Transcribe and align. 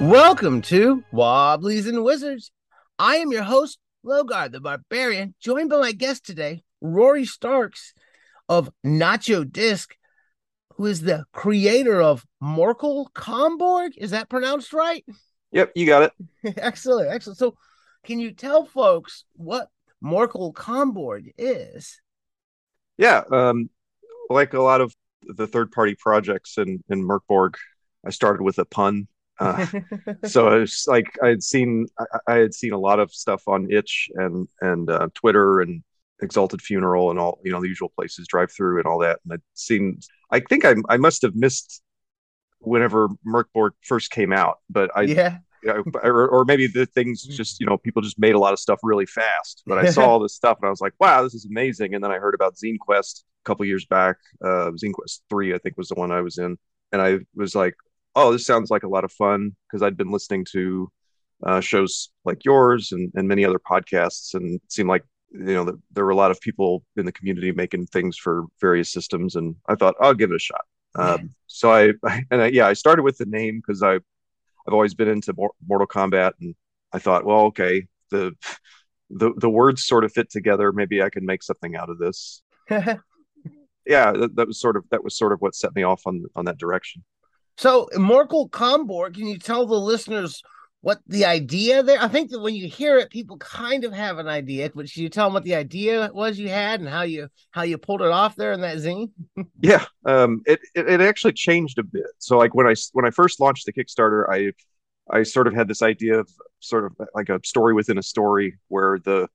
Welcome 0.00 0.62
to 0.62 1.04
Wobblies 1.12 1.86
and 1.86 2.02
Wizards. 2.02 2.50
I 2.98 3.16
am 3.16 3.32
your 3.32 3.42
host, 3.42 3.78
Logar 4.02 4.50
the 4.50 4.58
Barbarian, 4.58 5.34
joined 5.40 5.68
by 5.68 5.78
my 5.78 5.92
guest 5.92 6.24
today, 6.24 6.62
Rory 6.80 7.26
Starks 7.26 7.92
of 8.48 8.70
Nacho 8.84 9.44
Disc, 9.44 9.94
who 10.76 10.86
is 10.86 11.02
the 11.02 11.26
creator 11.34 12.00
of 12.00 12.24
Mörkal 12.42 13.12
Kombörg. 13.12 13.90
Is 13.98 14.12
that 14.12 14.30
pronounced 14.30 14.72
right? 14.72 15.04
Yep, 15.52 15.72
you 15.74 15.84
got 15.84 16.04
it. 16.04 16.56
excellent, 16.56 17.10
excellent. 17.10 17.38
So, 17.38 17.58
can 18.02 18.18
you 18.18 18.32
tell 18.32 18.64
folks 18.64 19.26
what 19.34 19.68
Mörkal 20.02 20.54
Kombörg 20.54 21.32
is? 21.36 22.00
Yeah, 22.96 23.22
um, 23.30 23.68
like 24.30 24.54
a 24.54 24.62
lot 24.62 24.80
of 24.80 24.94
the 25.24 25.46
third-party 25.46 25.96
projects 25.96 26.56
in 26.56 26.82
in 26.88 27.06
Mörk 27.06 27.20
Borg, 27.28 27.58
I 28.02 28.08
started 28.08 28.42
with 28.42 28.58
a 28.58 28.64
pun. 28.64 29.06
Uh, 29.40 29.66
so 30.24 30.60
it's 30.60 30.86
like 30.86 31.18
I 31.22 31.28
had 31.28 31.42
seen 31.42 31.86
I, 31.98 32.04
I, 32.28 32.34
had 32.36 32.54
seen 32.54 32.72
a 32.72 32.78
lot 32.78 33.00
of 33.00 33.12
stuff 33.12 33.48
on 33.48 33.70
Itch 33.70 34.10
and 34.14 34.46
and 34.60 34.88
uh, 34.90 35.08
Twitter 35.14 35.60
and 35.60 35.82
Exalted 36.22 36.60
Funeral 36.60 37.10
and 37.10 37.18
all 37.18 37.40
you 37.42 37.50
know 37.50 37.60
the 37.60 37.68
usual 37.68 37.88
places, 37.88 38.26
drive 38.28 38.52
through 38.52 38.78
and 38.78 38.86
all 38.86 38.98
that. 38.98 39.20
And 39.24 39.32
I'd 39.32 39.42
seen. 39.54 40.00
I 40.30 40.40
think 40.40 40.64
I 40.64 40.74
I 40.88 40.98
must 40.98 41.22
have 41.22 41.34
missed 41.34 41.82
whenever 42.58 43.08
Mörk 43.26 43.44
Borg 43.54 43.72
first 43.82 44.10
came 44.10 44.32
out, 44.32 44.58
but 44.68 44.90
I 44.94 45.02
yeah. 45.02 45.38
or, 45.64 46.28
or 46.28 46.44
maybe 46.44 46.66
the 46.66 46.84
things 46.86 47.22
just 47.22 47.60
you 47.60 47.66
know 47.66 47.78
people 47.78 48.02
just 48.02 48.18
made 48.18 48.34
a 48.34 48.38
lot 48.38 48.52
of 48.52 48.58
stuff 48.58 48.78
really 48.82 49.04
fast 49.04 49.62
but 49.66 49.76
i 49.76 49.90
saw 49.90 50.06
all 50.08 50.18
this 50.18 50.34
stuff 50.34 50.56
and 50.58 50.66
i 50.66 50.70
was 50.70 50.80
like 50.80 50.94
wow 50.98 51.22
this 51.22 51.34
is 51.34 51.44
amazing 51.44 51.94
and 51.94 52.02
then 52.02 52.10
i 52.10 52.16
heard 52.16 52.34
about 52.34 52.54
zine 52.56 52.78
quest 52.78 53.26
a 53.44 53.46
couple 53.46 53.66
years 53.66 53.84
back 53.84 54.16
uh 54.42 54.70
zine 54.70 54.94
quest 54.94 55.22
3 55.28 55.52
i 55.52 55.58
think 55.58 55.76
was 55.76 55.88
the 55.88 55.94
one 55.96 56.10
i 56.10 56.22
was 56.22 56.38
in 56.38 56.56
and 56.92 57.02
i 57.02 57.18
was 57.34 57.54
like 57.54 57.74
oh 58.16 58.32
this 58.32 58.46
sounds 58.46 58.70
like 58.70 58.82
a 58.82 58.88
lot 58.88 59.04
of 59.04 59.12
fun 59.12 59.54
because 59.66 59.82
i'd 59.82 59.96
been 59.96 60.10
listening 60.10 60.44
to 60.44 60.90
uh, 61.46 61.58
shows 61.58 62.10
like 62.26 62.44
yours 62.44 62.92
and, 62.92 63.10
and 63.14 63.26
many 63.26 63.46
other 63.46 63.58
podcasts 63.58 64.34
and 64.34 64.56
it 64.56 64.62
seemed 64.72 64.90
like 64.90 65.04
you 65.32 65.54
know, 65.54 65.64
the, 65.64 65.80
there 65.92 66.04
were 66.04 66.10
a 66.10 66.16
lot 66.16 66.30
of 66.30 66.40
people 66.40 66.84
in 66.96 67.06
the 67.06 67.12
community 67.12 67.52
making 67.52 67.86
things 67.86 68.16
for 68.16 68.44
various 68.60 68.92
systems, 68.92 69.36
and 69.36 69.54
I 69.66 69.74
thought 69.74 69.94
I'll 70.00 70.14
give 70.14 70.30
it 70.30 70.36
a 70.36 70.40
shot. 70.40 70.64
Um, 70.96 71.30
so 71.46 71.70
I, 71.72 71.92
I, 72.04 72.24
and 72.30 72.42
I, 72.42 72.46
yeah, 72.48 72.66
I 72.66 72.72
started 72.72 73.02
with 73.02 73.16
the 73.18 73.26
name 73.26 73.60
because 73.60 73.82
I, 73.82 73.94
I've 73.94 74.72
always 74.72 74.94
been 74.94 75.08
into 75.08 75.32
Mortal 75.66 75.86
Kombat, 75.86 76.32
and 76.40 76.54
I 76.92 76.98
thought, 76.98 77.24
well, 77.24 77.42
okay, 77.46 77.86
the, 78.10 78.32
the 79.10 79.32
the 79.36 79.50
words 79.50 79.84
sort 79.84 80.04
of 80.04 80.12
fit 80.12 80.30
together. 80.30 80.72
Maybe 80.72 81.02
I 81.02 81.10
can 81.10 81.24
make 81.24 81.42
something 81.42 81.76
out 81.76 81.90
of 81.90 81.98
this. 81.98 82.42
yeah, 82.70 82.96
that, 84.12 84.30
that, 84.34 84.46
was 84.46 84.60
sort 84.60 84.76
of 84.76 84.84
that 84.90 85.04
was 85.04 85.16
sort 85.16 85.32
of 85.32 85.40
what 85.40 85.54
set 85.54 85.74
me 85.74 85.84
off 85.84 86.02
on 86.06 86.24
on 86.34 86.44
that 86.46 86.58
direction. 86.58 87.04
So, 87.60 87.90
Mörkal 87.94 88.48
Kombörg, 88.48 89.16
can 89.16 89.26
you 89.26 89.36
tell 89.36 89.66
the 89.66 89.78
listeners 89.78 90.42
what 90.80 90.98
the 91.06 91.26
idea 91.26 91.82
there? 91.82 92.00
I 92.00 92.08
think 92.08 92.30
that 92.30 92.40
when 92.40 92.54
you 92.54 92.66
hear 92.66 92.96
it, 92.96 93.10
people 93.10 93.36
kind 93.36 93.84
of 93.84 93.92
have 93.92 94.16
an 94.16 94.28
idea. 94.28 94.70
But 94.74 94.88
should 94.88 95.02
you 95.02 95.10
tell 95.10 95.26
them 95.26 95.34
what 95.34 95.44
the 95.44 95.56
idea 95.56 96.10
was 96.14 96.38
you 96.38 96.48
had 96.48 96.80
and 96.80 96.88
how 96.88 97.02
you 97.02 97.28
how 97.50 97.60
you 97.60 97.76
pulled 97.76 98.00
it 98.00 98.10
off 98.10 98.34
there 98.34 98.52
in 98.52 98.62
that 98.62 98.78
zine? 98.78 99.10
yeah, 99.60 99.84
um, 100.06 100.40
it, 100.46 100.58
it, 100.74 100.88
it 100.88 101.00
actually 101.02 101.34
changed 101.34 101.78
a 101.78 101.82
bit. 101.82 102.06
So 102.16 102.38
like 102.38 102.54
when 102.54 102.66
I 102.66 102.74
when 102.94 103.04
I 103.04 103.10
first 103.10 103.40
launched 103.40 103.66
the 103.66 103.74
Kickstarter, 103.74 104.24
I 104.32 104.52
I 105.14 105.22
sort 105.22 105.46
of 105.46 105.52
had 105.52 105.68
this 105.68 105.82
idea 105.82 106.18
of 106.18 106.30
sort 106.60 106.86
of 106.86 106.92
like 107.14 107.28
a 107.28 107.40
story 107.44 107.74
within 107.74 107.98
a 107.98 108.02
story 108.02 108.56
where 108.68 108.98
the 109.04 109.28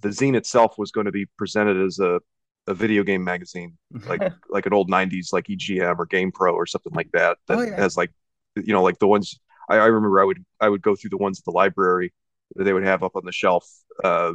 the 0.00 0.10
zine 0.10 0.36
itself 0.36 0.74
was 0.76 0.90
going 0.90 1.06
to 1.06 1.10
be 1.10 1.24
presented 1.38 1.82
as 1.82 1.98
a 2.00 2.20
a 2.66 2.74
video 2.74 3.02
game 3.02 3.24
magazine, 3.24 3.76
like 4.06 4.20
like 4.48 4.66
an 4.66 4.72
old 4.72 4.90
'90s 4.90 5.32
like 5.32 5.46
EGM 5.46 5.98
or 5.98 6.06
Game 6.06 6.32
Pro 6.32 6.54
or 6.54 6.66
something 6.66 6.92
like 6.94 7.10
that. 7.12 7.38
That 7.48 7.58
oh, 7.58 7.62
yeah. 7.62 7.76
has 7.76 7.96
like 7.96 8.10
you 8.56 8.72
know 8.72 8.82
like 8.82 8.98
the 8.98 9.08
ones 9.08 9.38
I, 9.68 9.76
I, 9.76 9.86
remember 9.86 10.20
I 10.20 10.24
would 10.24 10.44
I 10.60 10.68
would 10.68 10.82
go 10.82 10.94
through 10.94 11.10
the 11.10 11.16
ones 11.16 11.38
at 11.38 11.44
the 11.44 11.50
library 11.50 12.12
that 12.56 12.64
they 12.64 12.72
would 12.72 12.84
have 12.84 13.02
up 13.02 13.16
on 13.16 13.24
the 13.24 13.32
shelf 13.32 13.66
uh, 14.04 14.32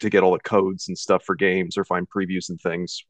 to 0.00 0.10
get 0.10 0.22
all 0.22 0.32
the 0.32 0.40
codes 0.40 0.88
and 0.88 0.96
stuff 0.96 1.24
for 1.24 1.34
games 1.34 1.76
or 1.76 1.84
find 1.84 2.08
previews 2.08 2.48
and 2.48 2.60
things. 2.60 3.02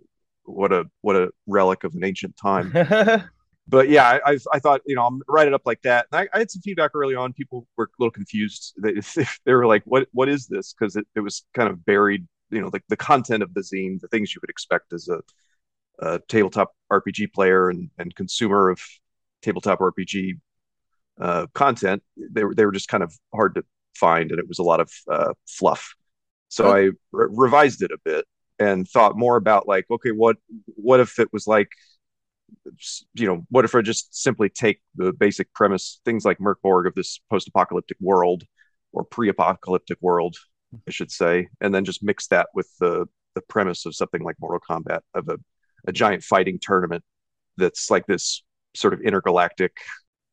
What 0.45 0.73
a 0.73 0.85
what 1.01 1.17
a 1.17 1.31
relic 1.47 1.85
of 1.85 1.95
an 1.95 2.05
ancient 2.05 2.37
time. 2.37 2.73
but 3.69 3.89
yeah, 3.89 4.19
I, 4.25 4.39
I, 4.53 4.59
thought 4.59 4.81
you 4.87 4.97
know 4.97 5.07
I'm 5.07 5.23
write 5.29 5.47
it 5.47 5.55
up 5.55 5.63
like 5.65 5.83
that. 5.83 6.07
I, 6.13 6.27
I, 6.33 6.39
had 6.41 6.51
some 6.51 6.63
feedback 6.63 6.91
early 6.95 7.15
on. 7.15 7.33
People 7.33 7.67
were 7.77 7.85
a 7.85 8.03
little 8.03 8.11
confused. 8.11 8.75
They, 8.83 8.95
they 9.45 9.55
were 9.55 9.67
like, 9.67 9.83
"What 9.85 10.09
what 10.13 10.29
is 10.29 10.47
this?" 10.47 10.75
Because 10.75 10.97
it, 10.97 11.07
it 11.15 11.21
was 11.21 11.45
kind 11.55 11.69
of 11.69 11.85
buried. 11.85 12.27
You 12.51 12.61
know, 12.61 12.71
like 12.73 12.83
the, 12.89 12.91
the 12.91 12.97
content 12.97 13.43
of 13.43 13.55
the 13.55 13.61
zine, 13.61 14.01
the 14.01 14.09
things 14.09 14.35
you 14.35 14.41
would 14.43 14.51
expect 14.51 14.93
as 14.93 15.09
a, 15.09 15.21
a 16.01 16.21
tabletop 16.29 16.73
RPG 16.91 17.33
player 17.33 17.71
and, 17.71 17.91
and 17.99 18.15
consumer 18.15 18.71
of 18.71 18.81
tabletop 19.43 19.81
RPG 19.81 20.39
uh, 21.21 21.47
content, 21.55 22.03
they 22.17 22.45
were 22.45 22.55
they 22.55 22.65
were 22.65 22.73
just 22.73 22.89
kind 22.89 23.03
of 23.03 23.15
hard 23.35 23.55
to 23.55 23.65
find, 23.95 24.31
and 24.31 24.41
it 24.41 24.49
was 24.49 24.59
a 24.59 24.65
lot 24.65 24.81
of 24.81 24.91
uh, 25.11 25.33
fluff. 25.47 25.95
So 26.49 26.67
oh. 26.67 26.73
I 26.73 26.81
re- 27.13 27.29
revised 27.31 27.83
it 27.83 27.93
a 27.93 27.99
bit 28.05 28.27
and 28.59 28.87
thought 28.87 29.17
more 29.17 29.37
about 29.37 29.67
like, 29.67 29.87
okay, 29.91 30.11
what 30.11 30.37
what 30.67 31.01
if 31.01 31.19
it 31.19 31.33
was 31.33 31.47
like, 31.47 31.71
you 33.15 33.27
know, 33.27 33.47
what 33.51 33.65
if 33.65 33.75
I 33.75 33.83
just 33.83 34.15
simply 34.15 34.49
take 34.49 34.81
the 34.97 35.13
basic 35.13 35.53
premise, 35.55 36.01
things 36.05 36.25
like 36.25 36.39
Mörk 36.39 36.57
Borg 36.63 36.87
of 36.87 36.95
this 36.95 37.21
post-apocalyptic 37.31 37.97
world 38.01 38.45
or 38.93 39.05
pre-apocalyptic 39.05 39.99
world, 40.01 40.37
I 40.87 40.91
should 40.91 41.11
say, 41.11 41.49
and 41.61 41.75
then 41.75 41.85
just 41.85 42.03
mix 42.03 42.29
that 42.29 42.49
with 42.55 42.69
the 42.79 43.07
the 43.35 43.43
premise 43.43 43.87
of 43.87 43.95
something 43.95 44.23
like 44.23 44.37
Mortal 44.41 44.61
Kombat 44.69 45.01
of 45.15 45.29
a, 45.29 45.37
a 45.87 45.93
giant 45.93 46.23
fighting 46.23 46.59
tournament 46.61 47.05
that's 47.57 47.91
like 47.91 48.07
this 48.07 48.43
sort 48.75 48.93
of 48.93 49.01
intergalactic 49.01 49.77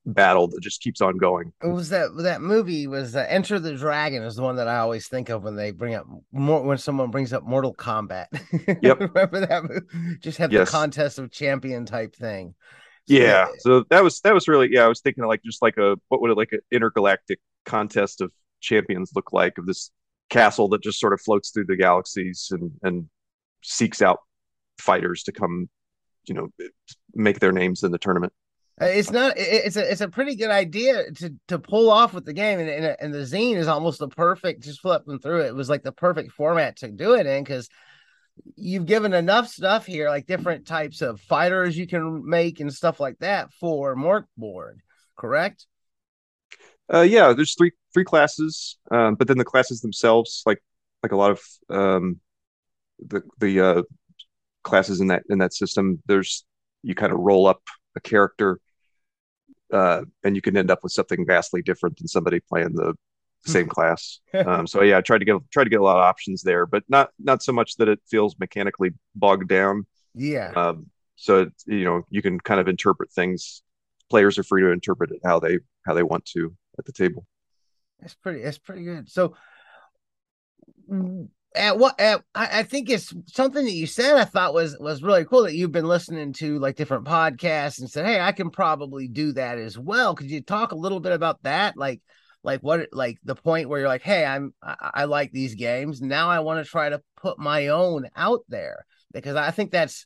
battle 0.08 0.48
that 0.48 0.62
just 0.62 0.81
keeps 0.81 1.02
on 1.02 1.18
going. 1.18 1.52
It 1.62 1.68
was 1.68 1.90
that 1.90 2.16
that 2.20 2.42
movie 2.42 2.88
was 2.88 3.16
uh, 3.16 3.25
Enter 3.28 3.59
the 3.59 3.75
Dragon 3.75 4.24
is 4.24 4.36
the 4.36 4.42
one 4.42 4.56
that 4.56 4.68
I 4.68 4.78
always 4.78 5.08
think 5.08 5.30
of 5.30 5.44
when 5.44 5.56
they 5.56 5.72
bring 5.72 5.96
up 5.96 6.08
more 6.31 6.64
when 6.64 6.78
someone 6.78 7.12
brings 7.12 7.34
up 7.34 7.44
Mortal 7.44 7.75
Kombat. 7.75 8.28
Yep, 8.81 9.00
remember 9.00 9.46
that? 9.46 9.64
Movie? 9.64 10.18
Just 10.19 10.38
have 10.38 10.52
yes. 10.52 10.68
the 10.68 10.72
contest 10.72 11.19
of 11.19 11.31
champion 11.31 11.86
type 11.86 12.16
thing. 12.16 12.56
So, 13.08 13.14
yeah, 13.14 13.48
so 13.59 13.86
that 13.90 14.04
was 14.04 14.19
that 14.22 14.34
was 14.34 14.48
really 14.48 14.69
yeah. 14.72 14.84
I 14.84 14.88
was 14.88 15.02
thinking 15.02 15.24
of 15.24 15.28
like 15.30 15.42
just 15.44 15.62
like 15.62 15.78
a 15.78 15.98
what 16.08 16.22
would 16.22 16.31
it 16.31 16.38
like 16.38 16.52
an 16.52 16.59
intergalactic 16.72 17.40
contest 17.66 18.22
of 18.22 18.31
champions 18.59 19.12
look 19.16 19.34
like 19.34 19.58
of 19.58 19.66
this 19.66 19.92
castle 20.29 20.67
that 20.69 20.81
just 20.81 20.99
sort 20.99 21.13
of 21.13 21.21
floats 21.21 21.51
through 21.51 21.65
the 21.65 21.75
galaxies 21.75 22.49
and 22.51 22.71
and 22.83 23.09
seeks 23.63 24.01
out 24.01 24.19
fighters 24.79 25.23
to 25.23 25.31
come, 25.31 25.69
you 26.25 26.33
know, 26.33 26.49
make 27.13 27.39
their 27.39 27.51
names 27.51 27.83
in 27.83 27.91
the 27.91 27.97
tournament. 27.97 28.33
Uh, 28.79 28.85
it's 28.85 29.11
not. 29.11 29.33
It's 29.38 29.75
a. 29.75 29.91
It's 29.91 30.01
a 30.01 30.07
pretty 30.07 30.35
good 30.35 30.51
idea 30.51 31.11
to 31.11 31.33
to 31.47 31.57
pull 31.57 31.89
off 31.89 32.13
with 32.13 32.25
the 32.25 32.33
game, 32.33 32.59
and 32.59 32.69
and, 32.69 32.95
and 32.99 33.13
the 33.13 33.19
zine 33.19 33.55
is 33.55 33.67
almost 33.67 33.97
the 33.99 34.07
perfect. 34.07 34.63
Just 34.63 34.81
flipping 34.81 35.19
through 35.19 35.41
it, 35.41 35.47
it 35.47 35.55
was 35.55 35.69
like 35.69 35.81
the 35.81 35.91
perfect 35.91 36.31
format 36.31 36.77
to 36.77 36.91
do 36.91 37.15
it 37.15 37.25
in 37.25 37.44
because 37.44 37.69
you've 38.55 38.85
given 38.85 39.13
enough 39.13 39.47
stuff 39.47 39.88
here, 39.88 40.09
like 40.09 40.27
different 40.27 40.67
types 40.67 41.01
of 41.01 41.19
fighters 41.21 41.75
you 41.75 41.88
can 41.88 42.27
make 42.29 42.59
and 42.59 42.71
stuff 42.71 42.99
like 42.99 43.17
that 43.19 43.51
for 43.59 43.95
Mörk 43.95 44.25
Borg. 44.38 44.79
Correct? 45.15 45.65
Uh, 46.94 47.02
yeah, 47.02 47.34
there's 47.34 47.56
three 47.56 47.72
three 47.94 48.06
classes, 48.06 48.78
um, 48.92 49.16
but 49.16 49.28
then 49.28 49.38
the 49.38 49.46
classes 49.46 49.81
themselves, 49.81 50.44
like 50.46 50.62
like 51.03 51.12
a 51.12 51.18
lot 51.18 51.31
of 51.31 51.42
um, 51.70 52.20
the 53.06 53.22
the 53.40 53.59
uh, 53.59 53.81
classes 54.64 55.02
in 55.02 55.08
that 55.08 55.24
in 55.30 55.40
that 55.40 55.53
system, 55.53 56.02
there's 56.06 56.46
you 56.84 56.96
kind 56.96 57.12
of 57.12 57.20
roll 57.20 57.48
up 57.48 57.62
a 57.96 58.00
character 58.00 58.59
uh, 59.72 60.02
and 60.24 60.36
you 60.36 60.42
can 60.42 60.56
end 60.58 60.72
up 60.72 60.80
with 60.84 60.92
something 60.92 61.25
vastly 61.25 61.62
different 61.62 61.98
than 61.98 62.08
somebody 62.08 62.40
playing 62.40 62.74
the 62.74 62.94
same 63.46 63.68
class. 63.68 64.19
Um, 64.34 64.68
so 64.68 64.84
yeah, 64.84 65.00
I 65.00 65.02
tried 65.02 65.19
to 65.19 65.25
get 65.25 65.38
try 65.52 65.64
to 65.64 65.69
get 65.69 65.80
a 65.80 65.84
lot 65.84 65.98
of 65.98 66.04
options 66.04 66.44
there, 66.44 66.66
but 66.66 66.83
not 66.88 67.10
not 67.19 67.42
so 67.42 67.51
much 67.51 67.75
that 67.78 67.88
it 67.88 68.00
feels 68.07 68.36
mechanically 68.40 68.92
bogged 69.16 69.48
down. 69.48 69.86
Yeah. 70.13 70.51
Um, 70.56 70.88
so 71.16 71.42
it, 71.42 71.54
you 71.66 71.83
know 71.83 72.04
you 72.10 72.22
can 72.22 72.40
kind 72.40 72.60
of 72.60 72.68
interpret 72.68 73.12
things. 73.12 73.63
Players 74.10 74.38
are 74.38 74.44
free 74.44 74.62
to 74.62 74.72
interpret 74.72 75.12
it 75.12 75.22
how 75.24 75.40
they 75.40 75.60
how 75.86 75.94
they 75.95 76.04
want 76.04 76.25
to 76.33 76.56
at 76.77 76.85
the 76.85 76.94
table. 76.94 77.25
That's 78.00 78.15
pretty. 78.15 78.44
That's 78.44 78.57
pretty 78.57 78.83
good. 78.83 79.09
So, 79.09 79.35
at 81.56 81.77
what 81.77 82.00
at, 82.00 82.24
I, 82.35 82.63
think 82.63 82.89
it's 82.89 83.13
something 83.27 83.65
that 83.65 83.71
you 83.71 83.88
said 83.88 84.15
I 84.15 84.25
thought 84.25 84.53
was 84.53 84.77
was 84.79 85.01
really 85.01 85.25
cool 85.25 85.44
that 85.44 85.56
you've 85.56 85.71
been 85.71 85.88
listening 85.88 86.33
to 86.33 86.59
like 86.59 86.75
different 86.75 87.06
podcasts 87.06 87.79
and 87.79 87.89
said, 87.89 88.06
hey, 88.06 88.19
I 88.19 88.31
can 88.31 88.50
probably 88.50 89.07
do 89.07 89.33
that 89.33 89.57
as 89.57 89.77
well. 89.77 90.15
Could 90.15 90.29
you 90.29 90.41
talk 90.41 90.71
a 90.71 90.77
little 90.77 91.00
bit 91.00 91.13
about 91.13 91.41
that? 91.44 91.75
Like, 91.75 92.01
like 92.44 92.62
what 92.62 92.88
like 92.91 93.18
the 93.23 93.35
point 93.35 93.69
where 93.69 93.80
you're 93.80 93.88
like, 93.88 94.03
hey, 94.03 94.25
I'm 94.25 94.53
I, 94.62 94.91
I 94.94 95.06
like 95.06 95.31
these 95.31 95.56
games. 95.56 96.01
Now 96.01 96.30
I 96.30 96.39
want 96.39 96.63
to 96.63 96.69
try 96.69 96.89
to 96.89 97.01
put 97.18 97.39
my 97.39 97.69
own 97.69 98.07
out 98.15 98.41
there 98.47 98.85
because 99.12 99.35
I 99.35 99.51
think 99.51 99.71
that's 99.71 100.06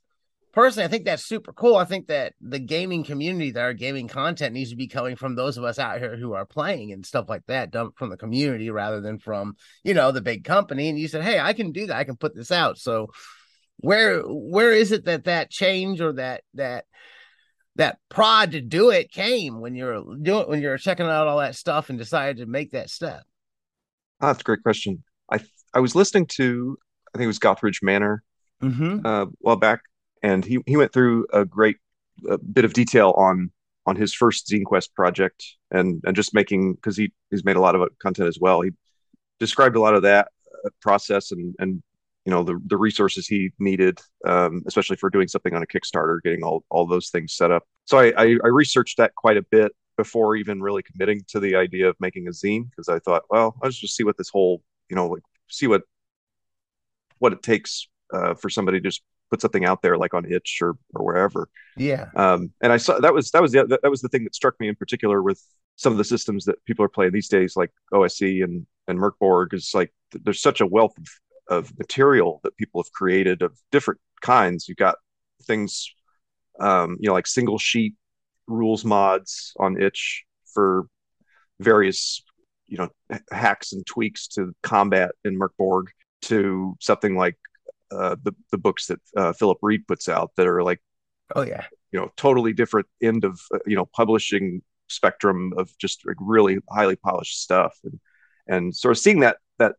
personally, 0.54 0.86
I 0.86 0.88
think 0.88 1.06
that's 1.06 1.26
super 1.26 1.54
cool. 1.54 1.76
I 1.76 1.86
think 1.86 2.08
that 2.08 2.34
the 2.42 2.60
gaming 2.60 3.04
community, 3.04 3.52
that 3.52 3.62
our 3.62 3.74
gaming 3.74 4.08
content 4.08 4.54
needs 4.54 4.70
to 4.72 4.76
be 4.76 4.88
coming 4.88 5.16
from 5.16 5.36
those 5.36 5.58
of 5.58 5.64
us 5.64 5.80
out 5.80 6.00
here 6.00 6.16
who 6.16 6.34
are 6.34 6.46
playing 6.46 6.92
and 6.92 7.06
stuff 7.06 7.30
like 7.30 7.46
that, 7.48 7.74
from 7.96 8.10
the 8.10 8.18
community 8.18 8.70
rather 8.70 9.02
than 9.02 9.20
from, 9.20 9.56
you 9.84 9.94
know, 9.94 10.12
the 10.12 10.22
big 10.22 10.44
company. 10.44 10.90
And 10.90 11.00
you 11.00 11.08
said, 11.08 11.24
Hey, 11.24 11.40
I 11.40 11.54
can 11.54 11.72
do 11.72 11.88
that. 11.88 11.98
I 11.98 12.04
can 12.04 12.18
put 12.18 12.36
this 12.36 12.52
out. 12.52 12.78
So 12.78 13.08
where, 13.78 14.22
where 14.22 14.72
is 14.72 14.92
it 14.92 15.06
that 15.06 15.26
that 15.26 15.50
change 15.50 16.02
or 16.02 16.14
that, 16.14 16.44
that, 16.54 16.86
that 17.76 18.00
prod 18.10 18.52
to 18.52 18.62
do 18.62 18.90
it 18.90 19.12
came 19.12 19.60
when 19.60 19.76
you're 19.76 20.04
doing 20.22 20.48
when 20.48 20.62
you're 20.62 20.78
checking 20.78 21.06
out 21.06 21.28
all 21.28 21.40
that 21.40 21.56
stuff 21.56 21.90
and 21.90 21.98
decided 21.98 22.38
to 22.38 22.46
make 22.46 22.72
that 22.72 22.90
step? 22.90 23.24
Oh, 24.20 24.28
that's 24.28 24.42
a 24.42 24.44
great 24.44 24.64
question. 24.64 25.04
I 25.32 25.40
I 25.74 25.80
was 25.80 25.96
listening 25.96 26.26
to 26.34 26.78
I 27.14 27.18
think 27.18 27.26
it 27.26 27.28
was 27.28 27.40
Gothridge 27.40 27.82
Manor 27.82 28.24
mm-hmm. 28.62 29.06
uh, 29.06 29.24
a 29.24 29.28
while 29.40 29.56
back, 29.56 29.82
and 30.24 30.46
he 30.46 30.60
he 30.66 30.78
went 30.78 30.94
through 30.94 31.28
a 31.34 31.46
great 31.46 31.78
a 32.30 32.38
bit 32.38 32.66
of 32.66 32.74
detail 32.74 33.12
on 33.18 33.52
on 33.86 33.96
his 33.96 34.14
first 34.14 34.48
Zine 34.48 34.64
Quest 34.66 34.94
project 34.96 35.44
and 35.72 36.02
and 36.06 36.16
just 36.16 36.34
making 36.34 36.76
because 36.76 36.98
he 36.98 37.12
he's 37.30 37.44
made 37.44 37.56
a 37.56 37.62
lot 37.62 37.76
of 37.76 37.88
content 38.00 38.28
as 38.28 38.40
well. 38.40 38.62
He 38.62 38.72
described 39.40 39.76
a 39.76 39.82
lot 39.82 39.96
of 39.96 40.04
that 40.04 40.30
uh, 40.66 40.70
process 40.82 41.32
and 41.32 41.56
and 41.60 41.82
you 42.26 42.32
know 42.32 42.44
the 42.44 42.60
the 42.68 42.78
resources 42.78 43.28
he 43.28 43.52
needed, 43.60 44.00
um, 44.26 44.62
especially 44.68 44.98
for 44.98 45.10
doing 45.10 45.28
something 45.28 45.56
on 45.56 45.64
a 45.64 45.68
Kickstarter, 45.68 46.22
getting 46.24 46.44
all 46.44 46.64
all 46.70 46.86
those 46.86 47.10
things 47.10 47.34
set 47.34 47.52
up. 47.52 47.64
So 47.86 47.98
I, 47.98 48.14
I, 48.18 48.38
I 48.44 48.48
researched 48.48 48.98
that 48.98 49.16
quite 49.16 49.38
a 49.38 49.42
bit 49.42 49.72
before 49.98 50.36
even 50.36 50.62
really 50.62 50.84
committing 50.84 51.22
to 51.28 51.40
the 51.40 51.56
idea 51.56 51.90
of 51.90 51.96
making 52.00 52.28
a 52.28 52.32
zine 52.32 52.70
because 52.70 52.90
I 52.90 53.00
thought, 53.00 53.24
well, 53.30 53.56
let's 53.62 53.78
just 53.78 53.96
see 53.96 54.04
what 54.04 54.18
this 54.18 54.30
whole 54.30 54.62
you 54.90 54.96
know 54.96 55.08
like 55.08 55.24
see 55.50 55.68
what 55.68 55.84
what 57.18 57.34
it 57.34 57.44
takes 57.44 57.88
uh, 58.14 58.36
for 58.36 58.50
somebody 58.50 58.80
to 58.80 58.88
just 58.88 59.02
put 59.32 59.42
something 59.42 59.66
out 59.66 59.82
there 59.82 59.98
like 59.98 60.14
on 60.14 60.32
itch 60.32 60.60
or 60.62 60.76
or 60.94 61.06
wherever 61.06 61.50
yeah 61.78 62.10
um 62.16 62.52
and 62.62 62.72
i 62.72 62.78
saw 62.78 63.00
that 63.00 63.14
was 63.14 63.32
that 63.32 63.42
was 63.42 63.52
the 63.54 63.80
that 63.82 63.90
was 63.90 64.02
the 64.02 64.10
thing 64.10 64.24
that 64.24 64.36
struck 64.36 64.60
me 64.60 64.68
in 64.68 64.76
particular 64.76 65.24
with 65.24 65.42
some 65.78 65.92
of 65.92 65.98
the 65.98 66.04
systems 66.04 66.46
that 66.46 66.64
people 66.66 66.86
are 66.86 66.90
playing 66.90 67.12
these 67.12 67.28
days 67.28 67.56
like 67.56 67.72
OSE 67.92 68.22
and 68.22 68.68
and 68.88 69.00
Mörk 69.00 69.14
Borg 69.20 69.54
is 69.54 69.72
like 69.74 69.92
there's 70.12 70.42
such 70.42 70.62
a 70.62 70.68
wealth 70.68 70.96
of 70.98 71.08
of 71.48 71.78
material 71.78 72.40
that 72.44 72.56
people 72.56 72.82
have 72.82 72.92
created 72.94 73.42
of 73.42 73.58
different 73.72 74.00
kinds. 74.22 74.68
You've 74.68 74.78
got 74.78 74.96
things, 75.44 75.92
um, 76.60 76.98
you 77.00 77.10
know, 77.10 77.14
like 77.14 77.28
single 77.28 77.58
sheet 77.58 77.96
rules 78.48 78.86
mods 78.86 79.54
on 79.60 79.82
itch 79.82 80.24
for 80.54 80.86
various, 81.60 82.24
you 82.68 82.78
know, 82.78 82.90
hacks 83.32 83.74
and 83.74 83.86
tweaks 83.86 84.28
to 84.30 84.54
combat 84.64 85.12
in 85.26 85.38
Mörk 85.38 85.56
Borg 85.58 85.90
to 86.24 86.78
something 86.80 87.16
like 87.16 87.38
uh, 87.92 88.16
the 88.24 88.34
the 88.52 88.58
books 88.58 88.88
that 88.88 89.00
uh, 89.16 89.34
Philip 89.34 89.58
Reed 89.62 89.88
puts 89.88 90.10
out 90.10 90.32
that 90.38 90.48
are 90.48 90.64
like, 90.64 90.82
oh 91.36 91.44
yeah, 91.44 91.66
you 91.92 92.00
know, 92.00 92.10
totally 92.18 92.54
different 92.54 92.88
end 93.02 93.24
of 93.26 93.40
uh, 93.54 93.60
you 93.66 93.76
know 93.76 93.86
publishing 93.86 94.62
spectrum 94.88 95.54
of 95.58 95.70
just 95.78 96.06
like 96.06 96.18
really 96.20 96.60
highly 96.70 96.96
polished 96.96 97.42
stuff 97.42 97.78
and 97.84 98.00
and 98.48 98.76
sort 98.76 98.92
of 98.92 99.00
seeing 99.00 99.22
that 99.22 99.38
that 99.60 99.76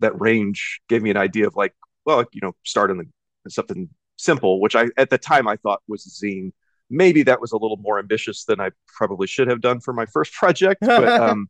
that 0.00 0.20
range 0.20 0.80
gave 0.88 1.02
me 1.02 1.10
an 1.10 1.16
idea 1.16 1.46
of 1.46 1.56
like, 1.56 1.74
well, 2.04 2.24
you 2.32 2.40
know, 2.42 2.52
start 2.64 2.90
in 2.90 2.98
the, 2.98 3.50
something 3.50 3.88
simple, 4.16 4.60
which 4.60 4.76
I 4.76 4.86
at 4.96 5.10
the 5.10 5.18
time 5.18 5.48
I 5.48 5.56
thought 5.56 5.82
was 5.88 6.06
a 6.06 6.26
zine. 6.26 6.52
Maybe 6.90 7.22
that 7.24 7.40
was 7.40 7.52
a 7.52 7.58
little 7.58 7.76
more 7.76 7.98
ambitious 7.98 8.44
than 8.44 8.60
I 8.60 8.70
probably 8.86 9.26
should 9.26 9.48
have 9.48 9.60
done 9.60 9.80
for 9.80 9.92
my 9.92 10.06
first 10.12 10.32
project, 10.32 10.80
but 10.80 11.08
um, 11.20 11.48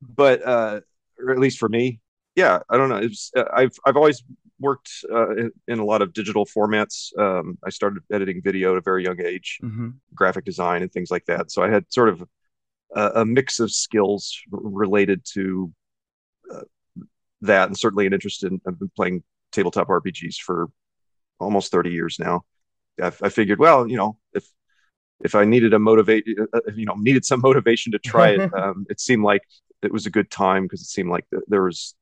but 0.00 0.46
uh, 0.46 0.80
or 1.18 1.32
at 1.32 1.38
least 1.38 1.58
for 1.58 1.68
me, 1.68 2.00
yeah, 2.34 2.60
I 2.68 2.76
don't 2.76 2.88
know. 2.88 2.96
It's 2.96 3.30
uh, 3.36 3.44
I've 3.52 3.76
I've 3.84 3.96
always 3.96 4.22
worked 4.58 4.90
uh, 5.10 5.30
in, 5.36 5.50
in, 5.68 5.78
a 5.78 5.84
lot 5.84 6.02
of 6.02 6.12
digital 6.12 6.46
formats. 6.46 7.16
Um, 7.18 7.58
I 7.64 7.70
started 7.70 8.02
editing 8.12 8.42
video 8.42 8.72
at 8.72 8.78
a 8.78 8.80
very 8.80 9.04
young 9.04 9.20
age, 9.20 9.58
mm-hmm. 9.62 9.90
graphic 10.14 10.44
design 10.44 10.82
and 10.82 10.92
things 10.92 11.10
like 11.10 11.26
that. 11.26 11.50
So 11.50 11.62
I 11.62 11.70
had 11.70 11.84
sort 11.92 12.08
of 12.08 12.24
a, 12.94 13.10
a 13.16 13.24
mix 13.24 13.60
of 13.60 13.70
skills 13.70 14.40
related 14.50 15.24
to 15.34 15.72
uh, 16.52 16.62
that 17.42 17.68
and 17.68 17.78
certainly 17.78 18.06
an 18.06 18.14
interest 18.14 18.44
in 18.44 18.60
I've 18.66 18.78
been 18.78 18.90
playing 18.96 19.22
tabletop 19.52 19.88
RPGs 19.88 20.36
for 20.36 20.68
almost 21.38 21.70
30 21.70 21.90
years 21.90 22.18
now. 22.18 22.42
I, 23.00 23.08
I 23.22 23.28
figured, 23.28 23.58
well, 23.58 23.86
you 23.86 23.96
know, 23.96 24.18
if 24.32 24.48
if 25.24 25.34
I 25.34 25.44
needed 25.44 25.72
a 25.72 25.78
motivate, 25.78 26.26
uh, 26.38 26.44
uh, 26.56 26.72
you 26.74 26.84
know, 26.86 26.94
needed 26.94 27.24
some 27.24 27.40
motivation 27.44 27.92
to 27.92 27.98
try 27.98 28.30
it, 28.30 28.54
um, 28.58 28.86
it 28.88 29.00
seemed 29.00 29.24
like 29.24 29.42
it 29.82 29.92
was 29.92 30.06
a 30.06 30.10
good 30.10 30.30
time 30.30 30.64
because 30.64 30.80
it 30.80 30.86
seemed 30.86 31.10
like 31.10 31.24
there 31.48 31.62
was 31.62 31.94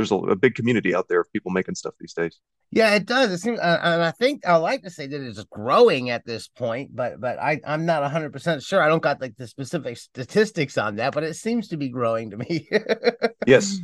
there's 0.00 0.10
a, 0.10 0.16
a, 0.16 0.36
big 0.36 0.54
community 0.54 0.94
out 0.94 1.08
there 1.08 1.20
of 1.20 1.30
people 1.32 1.50
making 1.50 1.74
stuff 1.74 1.94
these 2.00 2.14
days. 2.14 2.40
Yeah, 2.70 2.94
it 2.94 3.04
does. 3.04 3.30
It 3.30 3.38
seems, 3.38 3.60
uh, 3.60 3.78
and 3.82 4.02
I 4.02 4.12
think 4.12 4.46
I 4.46 4.56
like 4.56 4.82
to 4.82 4.90
say 4.90 5.06
that 5.06 5.20
it's 5.20 5.44
growing 5.44 6.08
at 6.08 6.24
this 6.24 6.48
point, 6.48 6.94
but 6.94 7.20
but 7.20 7.38
I 7.38 7.60
I'm 7.66 7.84
not 7.84 8.00
100 8.02 8.32
percent 8.32 8.62
sure. 8.62 8.82
I 8.82 8.88
don't 8.88 9.02
got 9.02 9.20
like 9.20 9.36
the 9.36 9.46
specific 9.46 9.98
statistics 9.98 10.78
on 10.78 10.96
that, 10.96 11.12
but 11.12 11.24
it 11.24 11.34
seems 11.34 11.68
to 11.68 11.76
be 11.76 11.88
growing 11.88 12.30
to 12.30 12.38
me. 12.38 12.68
yes. 13.46 13.78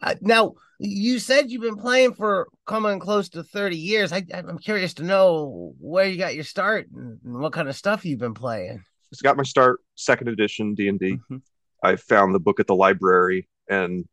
Uh, 0.00 0.14
now 0.20 0.54
you 0.78 1.18
said 1.18 1.50
you've 1.50 1.62
been 1.62 1.76
playing 1.76 2.14
for 2.14 2.48
coming 2.66 3.00
close 3.00 3.30
to 3.30 3.42
30 3.42 3.76
years. 3.76 4.12
I 4.12 4.24
I'm 4.32 4.58
curious 4.58 4.94
to 4.94 5.02
know 5.02 5.74
where 5.80 6.06
you 6.06 6.18
got 6.18 6.34
your 6.34 6.44
start 6.44 6.88
and, 6.94 7.18
what 7.24 7.52
kind 7.52 7.68
of 7.68 7.74
stuff 7.74 8.04
you've 8.04 8.20
been 8.20 8.34
playing. 8.34 8.84
It's 9.10 9.22
got 9.22 9.36
my 9.36 9.42
start 9.42 9.80
second 9.96 10.28
edition 10.28 10.74
D 10.74 10.88
and 10.88 11.00
D. 11.00 11.12
Mm-hmm. 11.14 11.38
I 11.82 11.96
found 11.96 12.34
the 12.34 12.40
book 12.40 12.60
at 12.60 12.66
the 12.66 12.76
library 12.76 13.48
and 13.68 14.06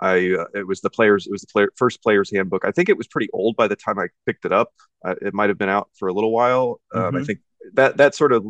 I 0.00 0.34
uh, 0.38 0.44
it 0.54 0.66
was 0.66 0.80
the 0.80 0.90
players 0.90 1.26
it 1.26 1.32
was 1.32 1.42
the 1.42 1.48
player 1.48 1.70
first 1.76 2.02
player's 2.02 2.30
handbook. 2.32 2.64
I 2.64 2.70
think 2.70 2.88
it 2.88 2.96
was 2.96 3.06
pretty 3.06 3.28
old 3.32 3.56
by 3.56 3.68
the 3.68 3.76
time 3.76 3.98
I 3.98 4.08
picked 4.26 4.44
it 4.44 4.52
up. 4.52 4.72
Uh, 5.04 5.14
it 5.20 5.34
might 5.34 5.48
have 5.48 5.58
been 5.58 5.68
out 5.68 5.88
for 5.98 6.08
a 6.08 6.12
little 6.12 6.32
while. 6.32 6.80
Um, 6.94 7.02
mm-hmm. 7.02 7.16
I 7.16 7.24
think 7.24 7.40
that 7.74 7.96
that 7.96 8.14
sort 8.14 8.32
of 8.32 8.46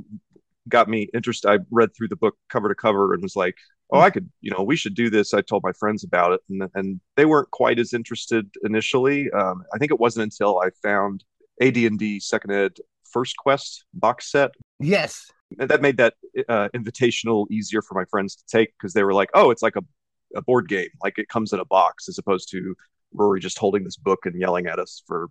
got 0.68 0.88
me 0.88 1.08
interested. 1.14 1.50
I 1.50 1.58
read 1.70 1.94
through 1.96 2.08
the 2.08 2.16
book 2.16 2.36
cover 2.48 2.68
to 2.68 2.74
cover 2.74 3.14
and 3.14 3.22
was 3.22 3.36
like, 3.36 3.56
"Oh, 3.90 4.00
I 4.00 4.10
could, 4.10 4.28
you 4.40 4.50
know, 4.50 4.62
we 4.62 4.76
should 4.76 4.94
do 4.94 5.10
this." 5.10 5.34
I 5.34 5.40
told 5.40 5.62
my 5.62 5.72
friends 5.72 6.04
about 6.04 6.32
it, 6.32 6.40
and 6.48 6.68
and 6.74 7.00
they 7.16 7.24
weren't 7.24 7.50
quite 7.50 7.78
as 7.78 7.94
interested 7.94 8.48
initially. 8.64 9.30
Um, 9.30 9.64
I 9.74 9.78
think 9.78 9.90
it 9.90 10.00
wasn't 10.00 10.24
until 10.24 10.60
I 10.60 10.70
found 10.82 11.24
AD&D 11.60 12.20
Second 12.20 12.52
Ed 12.52 12.76
First 13.10 13.36
Quest 13.36 13.84
box 13.94 14.30
set. 14.30 14.50
Yes, 14.78 15.30
and 15.58 15.68
that 15.70 15.80
made 15.80 15.96
that 15.96 16.14
uh, 16.48 16.68
invitational 16.74 17.46
easier 17.50 17.82
for 17.82 17.94
my 17.94 18.04
friends 18.10 18.36
to 18.36 18.44
take 18.46 18.74
because 18.78 18.92
they 18.92 19.02
were 19.02 19.14
like, 19.14 19.30
"Oh, 19.34 19.50
it's 19.50 19.62
like 19.62 19.76
a 19.76 19.84
a 20.34 20.42
board 20.42 20.68
game. 20.68 20.88
Like 21.02 21.18
it 21.18 21.28
comes 21.28 21.52
in 21.52 21.60
a 21.60 21.64
box 21.64 22.08
as 22.08 22.18
opposed 22.18 22.50
to 22.50 22.74
Rory 23.12 23.40
just 23.40 23.58
holding 23.58 23.84
this 23.84 23.96
book 23.96 24.20
and 24.24 24.38
yelling 24.38 24.66
at 24.66 24.78
us 24.78 25.02
for 25.06 25.28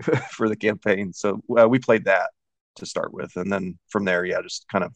for 0.30 0.48
the 0.48 0.56
campaign. 0.56 1.12
So 1.12 1.42
uh, 1.58 1.68
we 1.68 1.78
played 1.78 2.04
that 2.04 2.30
to 2.76 2.86
start 2.86 3.12
with, 3.12 3.36
and 3.36 3.52
then 3.52 3.78
from 3.88 4.04
there, 4.04 4.24
yeah, 4.24 4.42
just 4.42 4.66
kind 4.68 4.84
of 4.84 4.94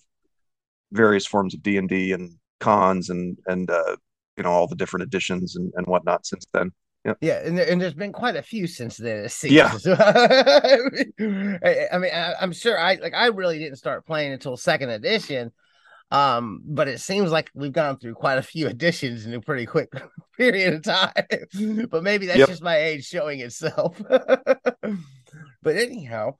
various 0.92 1.26
forms 1.26 1.54
of 1.54 1.62
D 1.62 1.76
and 1.76 1.88
D 1.88 2.12
and 2.12 2.36
cons 2.60 3.10
and 3.10 3.36
and 3.46 3.70
uh, 3.70 3.96
you 4.36 4.44
know 4.44 4.50
all 4.50 4.66
the 4.66 4.76
different 4.76 5.04
editions 5.04 5.56
and, 5.56 5.72
and 5.76 5.86
whatnot 5.86 6.26
since 6.26 6.46
then. 6.52 6.72
Yeah, 7.04 7.14
yeah, 7.20 7.40
and, 7.44 7.58
there, 7.58 7.70
and 7.70 7.78
there's 7.78 7.92
been 7.92 8.12
quite 8.12 8.34
a 8.34 8.42
few 8.42 8.66
since 8.66 8.96
then. 8.96 9.28
Yeah, 9.42 9.76
I 9.86 10.78
mean, 11.18 11.58
I, 11.62 12.34
I'm 12.40 12.52
sure 12.52 12.78
I 12.78 12.94
like 12.94 13.12
I 13.12 13.26
really 13.26 13.58
didn't 13.58 13.76
start 13.76 14.06
playing 14.06 14.32
until 14.32 14.56
second 14.56 14.88
edition, 14.88 15.52
um, 16.10 16.60
but 16.64 16.88
it 16.88 17.00
seems 17.00 17.32
like 17.32 17.50
we've 17.54 17.72
gone 17.72 17.98
through 17.98 18.14
quite 18.14 18.38
a 18.38 18.42
few 18.42 18.68
editions 18.68 19.26
in 19.26 19.34
a 19.34 19.40
pretty 19.40 19.66
quick 19.66 19.90
period 20.36 20.74
of 20.74 20.82
time. 20.82 21.12
but 21.90 22.02
maybe 22.02 22.26
that's 22.26 22.38
yep. 22.38 22.48
just 22.48 22.62
my 22.62 22.76
age 22.76 23.06
showing 23.06 23.40
itself. 23.40 24.00
but 24.08 25.76
anyhow, 25.76 26.36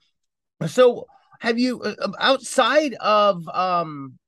so 0.67 1.07
have 1.41 1.59
you 1.59 1.81
uh, 1.83 1.95
um, 2.03 2.15
outside 2.19 2.95
of 2.95 3.49
um 3.49 4.19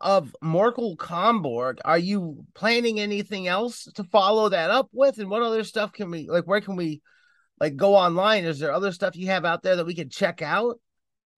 of 0.00 0.34
Mörkal 0.42 0.96
Kombörg, 0.96 1.78
are 1.84 1.98
you 1.98 2.46
planning 2.54 2.98
anything 2.98 3.46
else 3.46 3.84
to 3.96 4.04
follow 4.04 4.48
that 4.48 4.70
up 4.70 4.88
with? 4.92 5.18
And 5.18 5.28
what 5.28 5.42
other 5.42 5.62
stuff 5.62 5.92
can 5.92 6.10
we 6.10 6.26
like? 6.26 6.46
Where 6.46 6.62
can 6.62 6.76
we 6.76 7.02
like 7.60 7.76
go 7.76 7.94
online? 7.94 8.44
Is 8.44 8.58
there 8.58 8.72
other 8.72 8.92
stuff 8.92 9.14
you 9.14 9.26
have 9.26 9.44
out 9.44 9.62
there 9.62 9.76
that 9.76 9.84
we 9.84 9.94
can 9.94 10.08
check 10.08 10.40
out? 10.40 10.80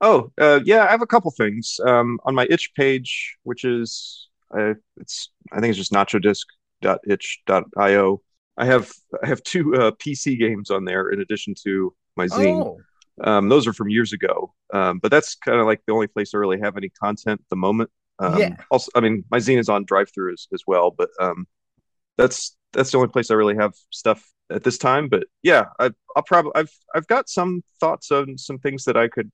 Oh, 0.03 0.31
uh, 0.37 0.61
yeah, 0.65 0.85
I 0.85 0.91
have 0.91 1.01
a 1.01 1.07
couple 1.07 1.31
things 1.31 1.81
um, 1.87 2.21
on 2.25 2.35
my 2.35 2.47
itch 2.51 2.75
page, 2.75 3.39
which 3.45 3.65
is 3.65 4.29
uh, 4.55 4.75
it's 4.97 5.31
I 5.53 5.61
think 5.61 5.71
it's 5.71 5.79
just 5.79 5.93
nachodisc.itch.io. 5.93 8.23
I 8.59 8.67
have 8.67 8.93
I 9.23 9.29
have 9.29 9.43
two 9.45 9.75
uh, 9.77 9.93
PC 9.93 10.39
games 10.39 10.71
on 10.71 10.85
there 10.85 11.09
in 11.11 11.21
addition 11.21 11.55
to 11.65 11.95
my 12.17 12.27
zine. 12.27 12.65
Oh. 12.65 12.81
Um, 13.23 13.49
those 13.49 13.69
are 13.69 13.73
from 13.73 13.89
years 13.91 14.13
ago, 14.13 14.53
um, 14.75 14.99
but 14.99 15.13
that's 15.13 15.37
kind 15.37 15.61
of 15.61 15.67
like 15.67 15.83
the 15.87 15.93
only 15.93 16.09
place 16.09 16.35
I 16.35 16.39
really 16.39 16.59
have 16.61 16.77
any 16.77 16.89
content 16.89 17.41
at 17.41 17.49
the 17.49 17.57
moment. 17.57 17.91
Um, 18.19 18.39
yeah. 18.39 18.57
Also, 18.71 18.91
I 18.95 19.01
mean, 19.01 19.25
my 19.31 19.39
zine 19.39 19.59
is 19.59 19.69
on 19.69 19.85
DriveThru 19.85 20.33
as, 20.33 20.49
as 20.53 20.63
well, 20.67 20.91
but 20.91 21.11
um, 21.21 21.47
that's 22.19 22.57
that's 22.73 22.91
the 22.91 22.99
only 22.99 23.11
place 23.11 23.31
I 23.31 23.35
really 23.35 23.57
have 23.57 23.75
stuff 23.91 24.29
at 24.51 24.65
this 24.65 24.79
time. 24.79 25.09
But 25.09 25.29
yeah, 25.43 25.67
I, 25.79 25.91
I'll 26.17 26.25
probably 26.25 26.53
I've 26.57 26.73
I've 26.95 27.07
got 27.07 27.29
some 27.29 27.63
thoughts 27.79 28.11
on 28.11 28.39
some 28.39 28.59
things 28.59 28.85
that 28.85 28.97
I 28.97 29.09
could 29.09 29.31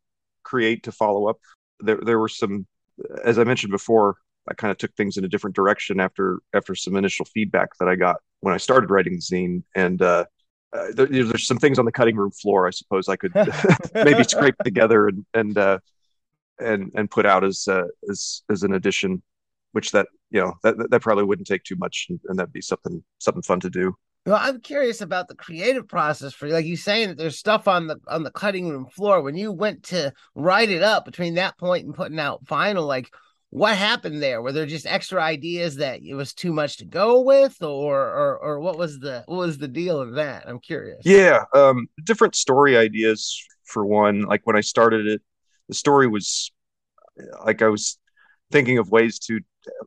create 0.48 0.82
to 0.84 0.92
follow 0.92 1.28
up. 1.28 1.38
There, 1.80 2.00
there 2.02 2.18
were 2.18 2.28
some, 2.28 2.66
as 3.24 3.38
I 3.38 3.44
mentioned 3.44 3.70
before, 3.70 4.16
I 4.48 4.54
kind 4.54 4.70
of 4.70 4.78
took 4.78 4.94
things 4.94 5.16
in 5.16 5.24
a 5.24 5.28
different 5.28 5.54
direction 5.54 6.00
after 6.00 6.38
after 6.54 6.74
some 6.74 6.96
initial 6.96 7.26
feedback 7.26 7.68
that 7.78 7.88
I 7.88 7.96
got 7.96 8.16
when 8.40 8.54
I 8.54 8.56
started 8.56 8.90
writing 8.90 9.14
the 9.14 9.20
zine, 9.20 9.62
and 9.74 10.00
uh, 10.00 10.24
uh, 10.72 10.86
there, 10.94 11.06
there's 11.06 11.46
some 11.46 11.58
things 11.58 11.78
on 11.78 11.84
the 11.84 11.92
cutting 11.92 12.16
room 12.16 12.30
floor. 12.30 12.66
I 12.66 12.70
suppose 12.70 13.08
I 13.08 13.16
could 13.16 13.32
maybe 13.94 14.24
scrape 14.24 14.56
together 14.64 15.08
and 15.08 15.26
and 15.34 15.58
uh, 15.58 15.78
and 16.58 16.92
and 16.94 17.10
put 17.10 17.26
out 17.26 17.44
as 17.44 17.68
uh, 17.68 17.88
as 18.10 18.42
as 18.50 18.62
an 18.62 18.72
addition, 18.72 19.22
which 19.72 19.90
that 19.92 20.08
you 20.30 20.40
know 20.40 20.54
that 20.62 20.90
that 20.90 21.02
probably 21.02 21.24
wouldn't 21.24 21.46
take 21.46 21.64
too 21.64 21.76
much, 21.76 22.06
and, 22.08 22.20
and 22.28 22.38
that'd 22.38 22.52
be 22.52 22.62
something 22.62 23.02
something 23.18 23.42
fun 23.42 23.60
to 23.60 23.70
do. 23.70 23.94
I'm 24.35 24.61
curious 24.61 25.00
about 25.00 25.28
the 25.28 25.35
creative 25.35 25.88
process 25.88 26.32
for 26.32 26.47
you. 26.47 26.52
Like 26.52 26.66
you 26.66 26.76
saying 26.76 27.08
that 27.08 27.18
there's 27.18 27.38
stuff 27.38 27.68
on 27.68 27.87
the 27.87 27.99
on 28.08 28.23
the 28.23 28.30
cutting 28.30 28.68
room 28.68 28.87
floor. 28.87 29.23
When 29.23 29.37
you 29.37 29.52
went 29.52 29.85
to 29.85 30.12
write 30.35 30.70
it 30.70 30.82
up 30.82 31.04
between 31.04 31.35
that 31.35 31.58
point 31.58 31.87
and 31.87 31.94
putting 31.94 32.18
out 32.18 32.47
final, 32.47 32.87
like 32.87 33.11
what 33.50 33.76
happened 33.76 34.23
there? 34.23 34.42
Were 34.42 34.52
there 34.52 34.66
just 34.66 34.87
extra 34.87 35.23
ideas 35.23 35.76
that 35.76 36.02
it 36.02 36.14
was 36.14 36.35
too 36.35 36.52
much 36.52 36.78
to 36.78 36.85
go 36.85 37.20
with, 37.20 37.62
or 37.62 37.99
or 37.99 38.38
or 38.38 38.61
what 38.61 38.76
was 38.76 38.99
the 38.99 39.25
what 39.26 39.38
was 39.38 39.58
the 39.58 39.68
deal 39.68 40.00
of 40.00 40.14
that? 40.14 40.47
I'm 40.47 40.61
curious. 40.61 41.00
Yeah, 41.04 41.44
um, 41.54 41.88
different 42.04 42.35
story 42.35 42.76
ideas 42.76 43.42
for 43.64 43.87
one. 43.87 44.23
Like 44.23 44.42
when 44.44 44.56
I 44.56 44.61
started 44.61 45.06
it, 45.06 45.23
the 45.68 45.75
story 45.75 46.06
was 46.06 46.50
like 47.44 47.62
I 47.62 47.68
was 47.68 47.99
thinking 48.50 48.78
of 48.78 48.90
ways 48.90 49.18
to 49.20 49.40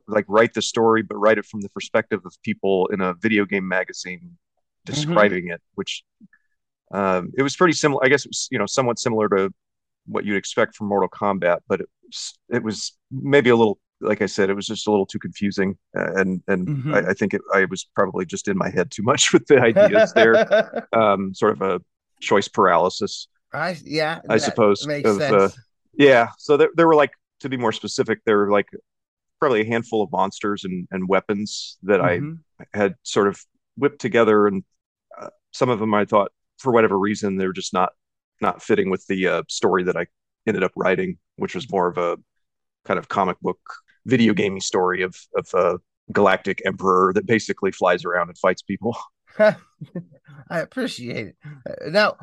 like 0.06 0.24
write 0.28 0.54
the 0.54 0.62
story, 0.62 1.02
but 1.02 1.16
write 1.16 1.38
it 1.38 1.46
from 1.46 1.60
the 1.60 1.68
perspective 1.70 2.20
of 2.24 2.34
people 2.42 2.88
in 2.88 3.00
a 3.00 3.14
video 3.14 3.44
game 3.44 3.66
magazine 3.66 4.36
describing 4.84 5.44
mm-hmm. 5.44 5.54
it, 5.54 5.62
which 5.74 6.02
um, 6.92 7.30
it 7.36 7.42
was 7.42 7.56
pretty 7.56 7.74
similar. 7.74 8.04
I 8.04 8.08
guess 8.08 8.24
it 8.24 8.30
was 8.30 8.48
you 8.50 8.58
know 8.58 8.66
somewhat 8.66 8.98
similar 8.98 9.28
to 9.30 9.52
what 10.06 10.24
you'd 10.24 10.36
expect 10.36 10.74
from 10.76 10.88
Mortal 10.88 11.08
Kombat, 11.08 11.60
but 11.68 11.80
it 11.80 11.88
was, 12.06 12.38
it 12.50 12.62
was 12.62 12.92
maybe 13.10 13.50
a 13.50 13.56
little 13.56 13.78
like 14.02 14.20
I 14.20 14.26
said, 14.26 14.50
it 14.50 14.54
was 14.54 14.66
just 14.66 14.86
a 14.86 14.90
little 14.90 15.06
too 15.06 15.18
confusing, 15.18 15.78
uh, 15.96 16.14
and 16.14 16.42
and 16.48 16.66
mm-hmm. 16.66 16.94
I, 16.94 17.10
I, 17.10 17.14
think 17.14 17.34
it, 17.34 17.40
I 17.54 17.64
was 17.66 17.88
probably 17.94 18.26
just 18.26 18.48
in 18.48 18.58
my 18.58 18.68
head 18.68 18.90
too 18.90 19.02
much 19.02 19.32
with 19.32 19.46
the 19.46 19.60
ideas 19.60 20.12
there, 20.12 20.86
um, 20.92 21.32
sort 21.34 21.52
of 21.52 21.62
a 21.62 21.80
choice 22.20 22.48
paralysis. 22.48 23.28
I 23.52 23.76
yeah, 23.84 24.20
I 24.28 24.38
suppose 24.38 24.86
makes 24.86 25.08
of, 25.08 25.18
sense. 25.18 25.32
Uh, 25.32 25.48
yeah, 25.94 26.28
so 26.38 26.56
there, 26.56 26.70
there 26.74 26.86
were 26.86 26.94
like 26.94 27.12
to 27.40 27.48
be 27.48 27.56
more 27.56 27.72
specific, 27.72 28.20
there 28.24 28.38
were 28.38 28.50
like 28.50 28.68
probably 29.42 29.62
a 29.62 29.66
handful 29.66 30.04
of 30.04 30.12
monsters 30.12 30.62
and, 30.62 30.86
and 30.92 31.08
weapons 31.08 31.76
that 31.82 31.98
mm-hmm. 31.98 32.34
I 32.60 32.78
had 32.78 32.94
sort 33.02 33.26
of 33.26 33.40
whipped 33.76 34.00
together, 34.00 34.46
and 34.46 34.62
uh, 35.20 35.30
some 35.50 35.68
of 35.68 35.80
them 35.80 35.92
I 35.94 36.04
thought 36.04 36.30
for 36.58 36.72
whatever 36.72 36.96
reason 36.96 37.36
they're 37.36 37.52
just 37.52 37.72
not 37.72 37.90
not 38.40 38.62
fitting 38.62 38.88
with 38.88 39.04
the 39.08 39.26
uh, 39.26 39.42
story 39.48 39.82
that 39.82 39.96
I 39.96 40.06
ended 40.46 40.62
up 40.62 40.70
writing, 40.76 41.18
which 41.38 41.56
was 41.56 41.68
more 41.72 41.88
of 41.88 41.98
a 41.98 42.18
kind 42.84 43.00
of 43.00 43.08
comic 43.08 43.36
book 43.40 43.58
video 44.06 44.32
gaming 44.32 44.60
story 44.60 45.02
of 45.02 45.16
of 45.34 45.52
a 45.54 45.80
galactic 46.12 46.62
emperor 46.64 47.12
that 47.12 47.26
basically 47.26 47.72
flies 47.72 48.04
around 48.04 48.28
and 48.28 48.38
fights 48.38 48.62
people. 48.62 48.96
I 49.40 49.56
appreciate 50.50 51.26
it. 51.26 51.36
Uh, 51.68 51.90
now, 51.90 52.16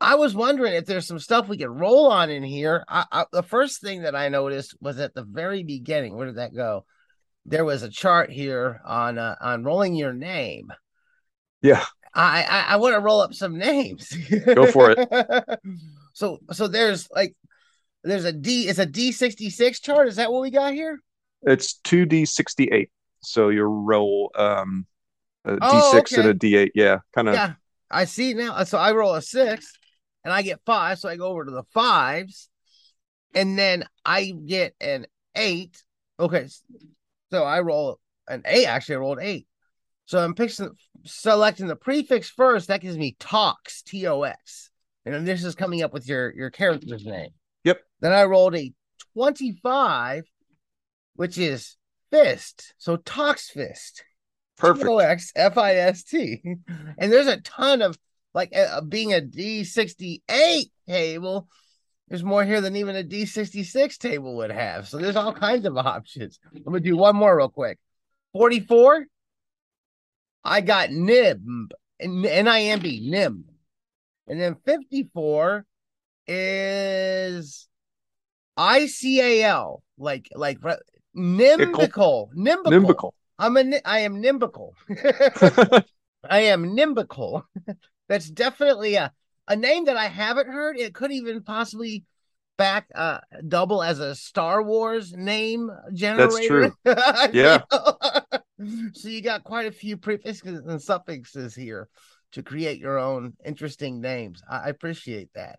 I 0.00 0.14
was 0.14 0.34
wondering 0.34 0.74
if 0.74 0.86
there's 0.86 1.06
some 1.06 1.18
stuff 1.18 1.48
we 1.48 1.58
could 1.58 1.70
roll 1.70 2.10
on 2.10 2.30
in 2.30 2.42
here. 2.42 2.84
I, 2.88 3.04
I, 3.10 3.24
the 3.32 3.42
first 3.42 3.80
thing 3.80 4.02
that 4.02 4.14
I 4.14 4.28
noticed 4.28 4.76
was 4.80 4.98
at 4.98 5.14
the 5.14 5.24
very 5.24 5.64
beginning. 5.64 6.14
Where 6.14 6.26
did 6.26 6.36
that 6.36 6.54
go? 6.54 6.84
There 7.46 7.64
was 7.64 7.82
a 7.82 7.88
chart 7.88 8.30
here 8.30 8.80
on 8.84 9.18
uh, 9.18 9.34
on 9.40 9.64
rolling 9.64 9.96
your 9.96 10.12
name. 10.12 10.72
Yeah, 11.62 11.84
I 12.14 12.44
I, 12.48 12.60
I 12.74 12.76
want 12.76 12.94
to 12.94 13.00
roll 13.00 13.20
up 13.20 13.34
some 13.34 13.58
names. 13.58 14.12
Go 14.46 14.70
for 14.70 14.94
it. 14.96 15.58
so 16.12 16.38
so 16.52 16.68
there's 16.68 17.08
like 17.10 17.34
there's 18.04 18.24
a 18.24 18.32
D. 18.32 18.68
It's 18.68 18.78
a 18.78 18.86
D 18.86 19.10
sixty 19.10 19.50
six 19.50 19.80
chart. 19.80 20.06
Is 20.06 20.16
that 20.16 20.30
what 20.30 20.42
we 20.42 20.50
got 20.50 20.74
here? 20.74 21.00
It's 21.42 21.74
two 21.74 22.06
D 22.06 22.24
sixty 22.24 22.68
eight. 22.70 22.90
So 23.22 23.48
you 23.48 23.64
roll 23.64 24.30
um 24.36 24.86
a 25.44 25.58
oh, 25.60 25.92
D6 25.94 25.98
okay. 25.98 26.16
and 26.20 26.30
a 26.30 26.34
D8. 26.34 26.70
Yeah, 26.74 26.98
kind 27.14 27.28
of. 27.28 27.34
Yeah, 27.34 27.54
I 27.92 28.04
see 28.06 28.34
now. 28.34 28.64
So 28.64 28.78
I 28.78 28.92
roll 28.92 29.14
a 29.14 29.22
six 29.22 29.72
and 30.24 30.32
I 30.32 30.42
get 30.42 30.60
five. 30.64 30.98
So 30.98 31.08
I 31.08 31.16
go 31.16 31.28
over 31.28 31.44
to 31.44 31.50
the 31.50 31.64
fives 31.74 32.48
and 33.34 33.58
then 33.58 33.84
I 34.04 34.32
get 34.46 34.74
an 34.80 35.06
eight. 35.36 35.82
Okay. 36.18 36.48
So 37.30 37.44
I 37.44 37.60
roll 37.60 37.98
an 38.28 38.42
eight. 38.46 38.66
Actually, 38.66 38.96
I 38.96 38.98
rolled 38.98 39.18
eight. 39.20 39.46
So 40.06 40.18
I'm 40.18 40.34
picking, 40.34 40.70
selecting 41.04 41.66
the 41.66 41.76
prefix 41.76 42.28
first. 42.28 42.68
That 42.68 42.80
gives 42.80 42.96
me 42.96 43.16
Tox, 43.18 43.82
T 43.82 44.06
O 44.06 44.22
X. 44.22 44.70
And 45.04 45.14
then 45.14 45.24
this 45.24 45.44
is 45.44 45.54
coming 45.54 45.82
up 45.82 45.92
with 45.92 46.08
your, 46.08 46.32
your 46.34 46.50
character's 46.50 47.04
name. 47.04 47.30
Yep. 47.64 47.80
Then 48.00 48.12
I 48.12 48.24
rolled 48.24 48.54
a 48.54 48.72
25, 49.14 50.24
which 51.14 51.38
is 51.38 51.76
fist. 52.10 52.74
So 52.78 52.96
Tox 52.96 53.50
Fist. 53.50 54.04
Perfect. 54.62 54.88
O 54.88 54.98
X 54.98 55.32
F 55.36 55.58
I 55.58 55.74
S 55.74 56.02
T. 56.04 56.40
And 56.98 57.12
there's 57.12 57.26
a 57.26 57.40
ton 57.40 57.82
of 57.82 57.98
like 58.34 58.54
uh, 58.56 58.80
being 58.82 59.12
a 59.12 59.20
D68 59.20 60.70
table. 60.88 61.48
There's 62.08 62.24
more 62.24 62.44
here 62.44 62.60
than 62.60 62.76
even 62.76 62.96
a 62.96 63.02
D66 63.02 63.98
table 63.98 64.36
would 64.36 64.50
have. 64.50 64.88
So 64.88 64.98
there's 64.98 65.16
all 65.16 65.32
kinds 65.32 65.66
of 65.66 65.76
options. 65.76 66.38
I'm 66.54 66.62
gonna 66.62 66.80
do 66.80 66.96
one 66.96 67.16
more 67.16 67.36
real 67.36 67.48
quick. 67.48 67.78
44. 68.34 69.06
I 70.44 70.60
got 70.60 70.90
NIMB, 70.90 71.70
N-I-M-B, 72.00 73.10
NIMB. 73.10 73.44
And 74.26 74.40
then 74.40 74.56
54 74.64 75.64
is 76.26 77.68
ICAL, 78.58 79.82
like 79.98 80.28
like 80.34 80.58
nimbical, 81.16 82.28
nimbical. 82.34 82.66
nimbical. 82.66 83.12
I'm 83.42 83.56
a 83.56 83.80
I 83.84 84.00
am 84.00 84.22
nimbical. 84.22 84.74
I 86.30 86.40
am 86.42 86.76
nimbical. 86.76 87.42
That's 88.08 88.30
definitely 88.30 88.94
a 88.94 89.12
a 89.48 89.56
name 89.56 89.86
that 89.86 89.96
I 89.96 90.06
haven't 90.06 90.46
heard. 90.46 90.78
It 90.78 90.94
could 90.94 91.10
even 91.10 91.42
possibly 91.42 92.04
back 92.56 92.86
uh 92.94 93.18
double 93.48 93.82
as 93.82 93.98
a 93.98 94.14
Star 94.14 94.62
Wars 94.62 95.12
name 95.12 95.70
generator. 95.92 96.72
That's 96.84 97.32
true. 97.32 97.40
yeah. 97.40 97.62
so 98.92 99.08
you 99.08 99.20
got 99.20 99.42
quite 99.42 99.66
a 99.66 99.72
few 99.72 99.96
prefixes 99.96 100.60
and 100.64 100.80
suffixes 100.80 101.52
here 101.52 101.88
to 102.32 102.44
create 102.44 102.78
your 102.78 103.00
own 103.00 103.32
interesting 103.44 104.00
names. 104.00 104.40
I, 104.48 104.68
appreciate 104.68 105.30
that. 105.34 105.58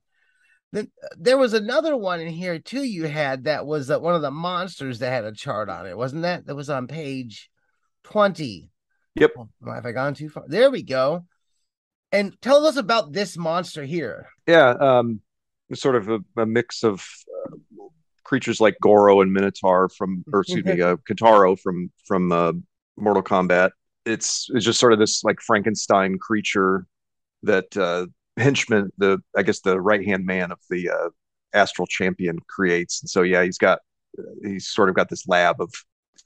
Then 0.71 0.89
uh, 1.03 1.09
there 1.17 1.37
was 1.37 1.53
another 1.53 1.97
one 1.97 2.21
in 2.21 2.29
here 2.29 2.59
too. 2.59 2.83
You 2.83 3.07
had 3.07 3.43
that 3.43 3.65
was 3.65 3.91
uh, 3.91 3.99
one 3.99 4.15
of 4.15 4.21
the 4.21 4.31
monsters 4.31 4.99
that 4.99 5.11
had 5.11 5.25
a 5.25 5.33
chart 5.33 5.69
on 5.69 5.85
it, 5.85 5.97
wasn't 5.97 6.21
that? 6.21 6.45
That 6.45 6.55
was 6.55 6.69
on 6.69 6.87
page 6.87 7.51
20. 8.03 8.69
Yep. 9.15 9.31
Oh, 9.38 9.50
have 9.65 9.86
I 9.86 9.91
gone 9.91 10.13
too 10.13 10.29
far? 10.29 10.43
There 10.48 10.72
we 10.72 10.83
go. 10.83 11.25
And 12.12 12.39
tell 12.41 12.65
us 12.65 12.77
about 12.77 13.12
this 13.12 13.38
monster 13.38 13.83
here. 13.83 14.27
Yeah, 14.48 14.69
um, 14.69 15.22
sort 15.74 15.95
of 15.95 16.10
a, 16.10 16.19
a 16.38 16.45
mix 16.45 16.83
of 16.83 17.05
uh, 17.45 17.55
creatures 18.24 18.62
like 18.62 18.75
Goro 18.81 19.22
and 19.22 19.33
Minotaur 19.33 19.89
from, 19.89 20.24
or 20.31 20.41
excuse 20.41 20.65
me, 20.65 20.81
uh, 20.81 20.98
Kintaro 21.10 21.60
from 21.60 21.91
from 22.05 22.31
uh, 22.31 22.53
Mortal 22.98 23.24
Kombat. 23.24 23.72
It's 24.05 24.48
it's 24.53 24.65
just 24.65 24.79
sort 24.79 24.93
of 24.93 25.00
this 25.00 25.24
like 25.24 25.39
Frankenstein 25.41 26.17
creature 26.19 26.86
that 27.43 27.75
uh, 27.77 28.07
henchman, 28.38 28.91
the 28.98 29.19
I 29.36 29.43
guess 29.43 29.62
the 29.62 29.79
right 29.79 30.05
hand 30.05 30.25
man 30.25 30.51
of 30.51 30.60
the 30.69 30.89
uh, 30.89 31.10
Astral 31.53 31.88
Champion 31.88 32.38
creates. 32.48 33.01
And 33.01 33.10
so 33.10 33.22
yeah, 33.22 33.43
he's 33.43 33.57
got 33.57 33.79
he's 34.43 34.67
sort 34.67 34.89
of 34.89 34.95
got 34.95 35.10
this 35.10 35.27
lab 35.27 35.62
of 35.62 35.74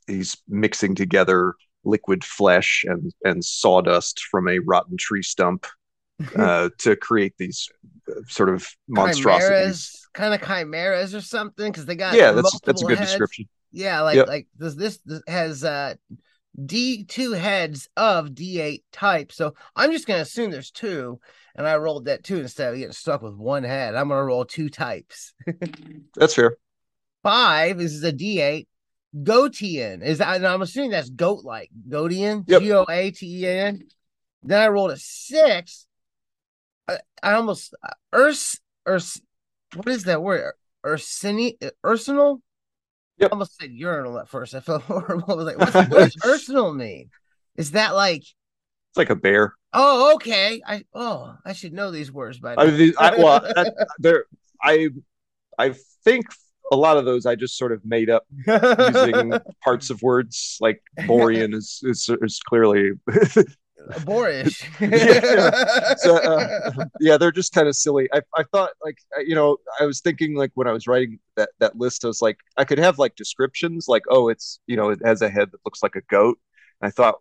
he's 0.07 0.38
mixing 0.48 0.96
together 0.96 1.53
liquid 1.84 2.24
flesh 2.24 2.84
and 2.88 3.12
and 3.24 3.43
sawdust 3.43 4.19
from 4.31 4.48
a 4.48 4.60
rotten 4.60 4.98
tree 4.98 5.24
stump 5.24 5.65
uh, 6.36 6.69
to 6.79 6.96
create 6.96 7.34
these 7.38 7.69
uh, 8.10 8.22
sort 8.27 8.50
of 8.50 8.67
monstrosities, 8.88 9.50
chimeras, 9.51 10.07
kind 10.13 10.34
of 10.34 10.41
chimeras 10.41 11.13
or 11.13 11.22
something, 11.22 11.72
because 11.72 11.86
they 11.86 11.96
got 11.96 12.15
yeah, 12.15 12.31
that's 12.31 12.60
that's 12.62 12.81
a 12.81 12.86
good 12.86 12.98
heads. 12.98 13.12
description. 13.12 13.48
Yeah, 13.72 14.01
like 14.01 14.15
yep. 14.15 14.27
like 14.27 14.48
this, 14.57 14.75
this 14.75 15.00
this 15.05 15.22
has 15.27 15.63
uh 15.63 15.96
D 16.65 17.03
two 17.03 17.34
heads 17.34 17.88
of 17.96 18.34
D 18.34 18.60
eight 18.60 18.84
type. 18.91 19.31
So 19.31 19.53
I'm 19.75 19.91
just 19.91 20.07
gonna 20.07 20.22
assume 20.22 20.50
there's 20.50 20.72
two, 20.72 21.19
and 21.55 21.67
I 21.67 21.77
rolled 21.77 22.05
that 22.05 22.24
two 22.24 22.38
instead 22.38 22.74
of 22.74 22.79
getting 22.79 22.93
stuck 22.93 23.22
with 23.22 23.36
one 23.36 23.63
head. 23.63 23.93
I'm 23.93 24.10
gonna 24.10 24.24
roll 24.24 24.46
two 24.46 24.69
types. 24.69 25.34
that's 26.15 26.34
fair. 26.34 26.57
Five 27.22 27.79
is 27.79 28.01
a 28.03 28.12
D 28.12 28.41
eight 28.41 28.67
Goatian 29.15 30.03
is 30.03 30.17
that? 30.19 30.43
I'm 30.43 30.61
assuming 30.61 30.91
that's 30.91 31.09
goat 31.09 31.43
like 31.43 31.69
Goatian, 31.87 32.43
yep. 32.47 32.61
G 32.61 32.73
O 32.73 32.85
A 32.89 33.11
T 33.11 33.43
E 33.43 33.47
N. 33.47 33.83
Then 34.43 34.61
I 34.61 34.67
rolled 34.67 34.91
a 34.91 34.97
six. 34.97 35.87
I, 36.87 36.99
I 37.23 37.33
almost 37.33 37.73
uh, 37.83 37.93
Urs 38.13 38.59
Urs. 38.87 39.21
What 39.75 39.87
is 39.89 40.03
that 40.03 40.21
word? 40.21 40.53
Ursini 40.85 41.57
Ursinal. 41.85 42.41
Yep. 43.17 43.31
I 43.31 43.33
almost 43.33 43.57
said 43.59 43.71
urinal 43.71 44.19
at 44.19 44.29
first. 44.29 44.53
I 44.53 44.59
felt 44.59 44.83
horrible. 44.83 45.31
I 45.31 45.35
was 45.35 45.45
like, 45.45 45.57
what's, 45.57 45.73
what 45.73 45.89
does 45.89 46.15
Ursinal 46.47 46.75
mean? 46.75 47.09
Is 47.55 47.71
that 47.71 47.95
like? 47.95 48.21
It's 48.21 48.97
like 48.97 49.09
a 49.09 49.15
bear. 49.15 49.53
Oh, 49.73 50.15
okay. 50.15 50.61
I 50.65 50.83
oh, 50.93 51.35
I 51.45 51.53
should 51.53 51.73
know 51.73 51.91
these 51.91 52.11
words 52.11 52.39
by 52.39 52.55
now. 52.55 52.63
I, 52.63 52.93
I, 52.99 53.15
well, 53.17 53.41
that, 53.41 53.87
there, 53.99 54.25
I, 54.61 54.89
I 55.57 55.73
think 56.03 56.27
a 56.71 56.75
lot 56.75 56.97
of 56.97 57.05
those 57.05 57.25
I 57.25 57.36
just 57.36 57.57
sort 57.57 57.71
of 57.71 57.83
made 57.86 58.09
up 58.09 58.25
using 58.47 59.33
parts 59.63 59.89
of 59.89 60.01
words. 60.01 60.57
Like 60.59 60.81
Borean 61.01 61.53
is 61.53 61.81
is, 61.83 62.09
is 62.21 62.39
clearly 62.39 62.91
boorish. 64.05 64.69
yeah. 64.81 65.95
So, 65.97 66.17
uh, 66.17 66.86
yeah, 67.00 67.17
they're 67.17 67.31
just 67.31 67.53
kind 67.53 67.67
of 67.67 67.75
silly. 67.75 68.09
I, 68.13 68.21
I 68.36 68.43
thought 68.43 68.71
like 68.83 68.97
you 69.25 69.36
know 69.36 69.57
I 69.79 69.86
was 69.86 70.01
thinking 70.01 70.36
like 70.36 70.51
when 70.55 70.67
I 70.67 70.71
was 70.71 70.88
writing 70.88 71.19
that 71.36 71.50
that 71.59 71.77
list 71.77 72.03
I 72.03 72.07
was 72.07 72.21
like 72.21 72.38
I 72.57 72.65
could 72.65 72.79
have 72.79 73.00
like 73.00 73.15
descriptions 73.15 73.86
like 73.88 74.03
oh 74.09 74.29
it's 74.29 74.59
you 74.67 74.75
know 74.75 74.89
it 74.89 75.00
has 75.03 75.21
a 75.21 75.29
head 75.29 75.51
that 75.51 75.62
looks 75.65 75.83
like 75.83 75.95
a 75.95 76.01
goat. 76.01 76.38
And 76.81 76.88
I 76.88 76.91
thought 76.91 77.15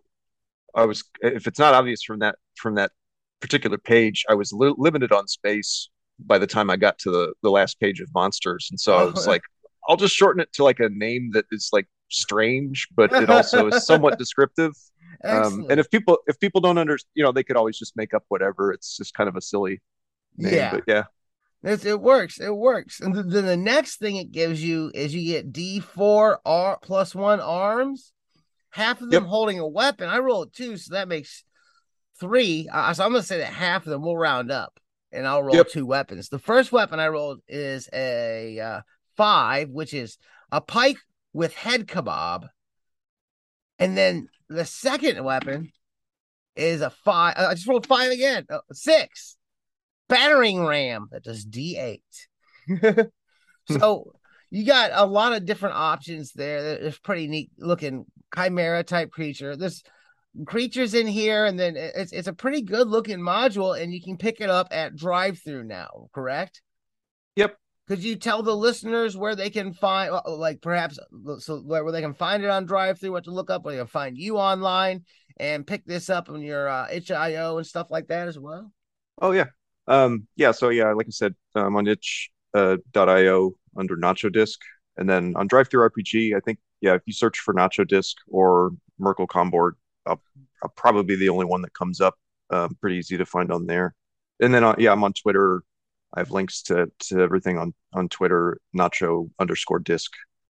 I 0.75 0.85
was 0.85 1.03
if 1.21 1.47
it's 1.47 1.59
not 1.59 1.73
obvious 1.73 2.03
from 2.03 2.19
that 2.19 2.35
from 2.55 2.75
that 2.75 2.91
particular 3.39 3.77
page, 3.77 4.25
I 4.29 4.33
was 4.33 4.51
li- 4.51 4.75
limited 4.77 5.11
on 5.11 5.27
space 5.27 5.89
by 6.19 6.37
the 6.37 6.47
time 6.47 6.69
I 6.69 6.77
got 6.77 6.97
to 6.99 7.11
the 7.11 7.33
the 7.43 7.51
last 7.51 7.79
page 7.79 7.99
of 7.99 8.13
monsters, 8.13 8.67
and 8.71 8.79
so 8.79 8.95
I 8.95 9.03
was 9.03 9.27
like, 9.27 9.43
I'll 9.87 9.97
just 9.97 10.15
shorten 10.15 10.41
it 10.41 10.51
to 10.53 10.63
like 10.63 10.79
a 10.79 10.89
name 10.89 11.31
that 11.33 11.45
is 11.51 11.69
like 11.71 11.87
strange, 12.09 12.87
but 12.95 13.11
it 13.13 13.29
also 13.29 13.67
is 13.67 13.85
somewhat 13.85 14.17
descriptive. 14.19 14.73
Um, 15.23 15.65
and 15.69 15.79
if 15.79 15.89
people 15.89 16.19
if 16.27 16.39
people 16.39 16.61
don't 16.61 16.77
understand, 16.77 17.09
you 17.15 17.23
know, 17.23 17.31
they 17.31 17.43
could 17.43 17.57
always 17.57 17.77
just 17.77 17.95
make 17.95 18.13
up 18.13 18.23
whatever. 18.27 18.71
It's 18.71 18.97
just 18.97 19.13
kind 19.13 19.27
of 19.27 19.35
a 19.35 19.41
silly 19.41 19.81
name, 20.37 20.53
yeah. 20.53 20.71
but 20.71 20.83
yeah. 20.87 21.03
It's, 21.63 21.85
it 21.85 21.99
works. 21.99 22.39
It 22.39 22.55
works. 22.55 22.99
And 22.99 23.15
then 23.15 23.45
the 23.45 23.57
next 23.57 23.97
thing 23.97 24.17
it 24.17 24.31
gives 24.31 24.63
you 24.63 24.91
is 24.93 25.13
you 25.13 25.33
get 25.33 25.51
D4 25.51 26.37
R 26.45 26.79
plus 26.81 27.15
one 27.15 27.39
arms, 27.39 28.13
half 28.69 29.01
of 29.01 29.09
them 29.09 29.23
yep. 29.23 29.29
holding 29.29 29.59
a 29.59 29.67
weapon. 29.67 30.07
I 30.07 30.19
rolled 30.19 30.53
two, 30.53 30.77
so 30.77 30.93
that 30.93 31.07
makes 31.07 31.43
three. 32.19 32.69
Uh, 32.71 32.93
so 32.93 33.03
I'm 33.03 33.11
going 33.11 33.21
to 33.21 33.27
say 33.27 33.39
that 33.39 33.53
half 33.53 33.85
of 33.85 33.91
them 33.91 34.03
will 34.03 34.17
round 34.17 34.51
up 34.51 34.79
and 35.11 35.27
I'll 35.27 35.43
roll 35.43 35.55
yep. 35.55 35.69
two 35.69 35.85
weapons. 35.85 36.29
The 36.29 36.39
first 36.39 36.71
weapon 36.71 36.99
I 36.99 37.07
rolled 37.07 37.39
is 37.47 37.89
a 37.93 38.59
uh, 38.59 38.81
five, 39.15 39.69
which 39.69 39.93
is 39.93 40.17
a 40.51 40.61
pike 40.61 40.97
with 41.33 41.53
head 41.53 41.87
kebab. 41.87 42.47
And 43.79 43.97
then 43.97 44.27
the 44.49 44.65
second 44.65 45.23
weapon 45.23 45.71
is 46.55 46.81
a 46.81 46.89
five. 46.89 47.35
I 47.37 47.53
just 47.53 47.67
rolled 47.67 47.87
five 47.87 48.11
again. 48.11 48.45
Uh, 48.49 48.59
six 48.71 49.37
battering 50.09 50.63
ram 50.63 51.07
that 51.11 51.23
does 51.23 51.45
D8. 51.45 52.01
so 53.69 54.13
you 54.49 54.65
got 54.65 54.91
a 54.93 55.05
lot 55.05 55.33
of 55.33 55.45
different 55.45 55.75
options 55.75 56.31
there. 56.33 56.79
There's 56.79 56.99
pretty 56.99 57.27
neat 57.27 57.51
looking 57.57 58.05
chimera 58.33 58.83
type 58.83 59.11
creature. 59.11 59.55
There's 59.55 59.83
creatures 60.45 60.93
in 60.93 61.07
here, 61.07 61.45
and 61.45 61.59
then 61.59 61.75
it's 61.77 62.11
it's 62.11 62.27
a 62.27 62.33
pretty 62.33 62.61
good 62.61 62.87
looking 62.87 63.19
module, 63.19 63.79
and 63.79 63.93
you 63.93 64.01
can 64.01 64.17
pick 64.17 64.41
it 64.41 64.49
up 64.49 64.67
at 64.71 64.95
drive 64.95 65.39
through 65.39 65.63
now, 65.63 66.09
correct? 66.13 66.61
Yep. 67.35 67.57
Could 67.87 68.03
you 68.03 68.17
tell 68.17 68.43
the 68.43 68.55
listeners 68.55 69.15
where 69.15 69.35
they 69.35 69.49
can 69.49 69.73
find, 69.73 70.11
uh, 70.11 70.21
like 70.35 70.61
perhaps, 70.61 70.99
so 71.39 71.59
where, 71.59 71.89
they 71.91 72.01
can 72.01 72.13
find 72.13 72.43
it 72.43 72.49
on 72.49 72.65
drive 72.65 72.99
through, 72.99 73.13
what 73.13 73.23
to 73.25 73.31
look 73.31 73.49
up, 73.49 73.63
where 73.63 73.75
they 73.75 73.79
can 73.79 73.87
find 73.87 74.17
you 74.17 74.37
online 74.37 75.05
and 75.37 75.65
pick 75.65 75.85
this 75.85 76.09
up 76.09 76.29
on 76.29 76.41
your 76.41 76.67
uh, 76.67 76.87
itch.io 76.91 77.57
and 77.57 77.65
stuff 77.65 77.87
like 77.89 78.07
that 78.07 78.27
as 78.27 78.37
well? 78.37 78.73
Oh, 79.21 79.31
yeah. 79.31 79.45
Um, 79.87 80.27
yeah. 80.35 80.51
So, 80.51 80.67
yeah, 80.67 80.91
like 80.91 81.07
I 81.07 81.11
said, 81.11 81.33
I'm 81.55 81.77
on 81.77 81.87
itch.io 81.87 83.47
uh, 83.47 83.79
under 83.79 83.95
Nacho 83.95 84.33
Disc. 84.33 84.59
And 84.97 85.09
then 85.09 85.33
on 85.37 85.47
DriveThruRPG, 85.47 86.35
I 86.35 86.41
think, 86.41 86.59
yeah, 86.81 86.95
if 86.95 87.03
you 87.05 87.13
search 87.13 87.39
for 87.39 87.53
Nacho 87.53 87.87
Disc 87.87 88.17
or 88.27 88.71
Mörkal 88.99 89.27
Kombörg, 89.27 89.73
I'll, 90.07 90.21
I'll 90.63 90.73
probably 90.75 91.03
be 91.03 91.15
the 91.15 91.29
only 91.29 91.45
one 91.45 91.61
that 91.61 91.73
comes 91.73 92.01
up. 92.01 92.15
Um, 92.49 92.77
pretty 92.79 92.97
easy 92.97 93.17
to 93.17 93.25
find 93.25 93.51
on 93.51 93.65
there. 93.65 93.93
And 94.39 94.53
then, 94.53 94.63
uh, 94.63 94.75
yeah, 94.77 94.91
I'm 94.91 95.03
on 95.03 95.13
Twitter 95.13 95.63
I 96.13 96.21
have 96.21 96.31
links 96.31 96.61
to 96.63 96.91
to 96.99 97.19
everything 97.19 97.57
on 97.57 97.73
on 97.93 98.09
Twitter, 98.09 98.59
Nacho 98.75 99.29
underscore 99.39 99.79
disc. 99.79 100.11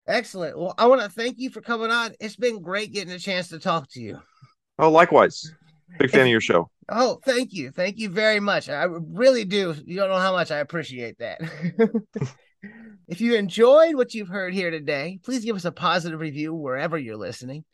Excellent. 0.07 0.57
Well, 0.57 0.73
I 0.77 0.87
want 0.87 1.01
to 1.01 1.09
thank 1.09 1.37
you 1.37 1.49
for 1.49 1.61
coming 1.61 1.91
on. 1.91 2.13
It's 2.19 2.35
been 2.35 2.61
great 2.61 2.93
getting 2.93 3.13
a 3.13 3.19
chance 3.19 3.49
to 3.49 3.59
talk 3.59 3.89
to 3.91 4.01
you. 4.01 4.19
Oh, 4.79 4.89
likewise. 4.89 5.51
Big 5.99 6.11
fan 6.11 6.21
of 6.21 6.27
your 6.27 6.41
show. 6.41 6.69
Oh, 6.89 7.19
thank 7.25 7.51
you. 7.51 7.71
Thank 7.71 7.97
you 7.97 8.09
very 8.09 8.39
much. 8.39 8.69
I 8.69 8.83
really 8.83 9.43
do. 9.43 9.75
You 9.85 9.97
don't 9.97 10.09
know 10.09 10.19
how 10.19 10.31
much 10.31 10.51
I 10.51 10.59
appreciate 10.59 11.17
that. 11.17 11.41
if 13.07 13.19
you 13.19 13.35
enjoyed 13.35 13.95
what 13.95 14.13
you've 14.13 14.29
heard 14.29 14.53
here 14.53 14.71
today, 14.71 15.19
please 15.23 15.43
give 15.43 15.57
us 15.57 15.65
a 15.65 15.71
positive 15.71 16.19
review 16.19 16.53
wherever 16.53 16.97
you're 16.97 17.17
listening. 17.17 17.65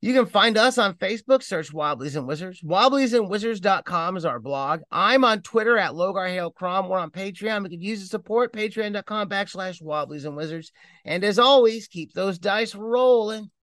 You 0.00 0.12
can 0.12 0.26
find 0.26 0.56
us 0.56 0.78
on 0.78 0.94
Facebook, 0.94 1.42
search 1.42 1.72
Wobblies 1.72 2.16
and 2.16 2.26
Wizards. 2.26 2.62
Wobbliesandwizards.com 2.62 4.16
is 4.16 4.24
our 4.24 4.38
blog. 4.38 4.82
I'm 4.90 5.24
on 5.24 5.42
Twitter 5.42 5.78
at 5.78 5.92
Logar 5.92 6.28
Hail 6.28 6.50
Crom. 6.50 6.88
We're 6.88 6.98
on 6.98 7.10
Patreon. 7.10 7.62
We 7.62 7.70
can 7.70 7.80
use 7.80 8.00
the 8.00 8.06
support, 8.06 8.52
patreon.com 8.52 9.28
backslash 9.28 9.82
Wobblies 9.82 10.24
and 10.24 10.36
Wizards. 10.36 10.70
And 11.04 11.24
as 11.24 11.38
always, 11.38 11.88
keep 11.88 12.12
those 12.12 12.38
dice 12.38 12.74
rolling. 12.74 13.50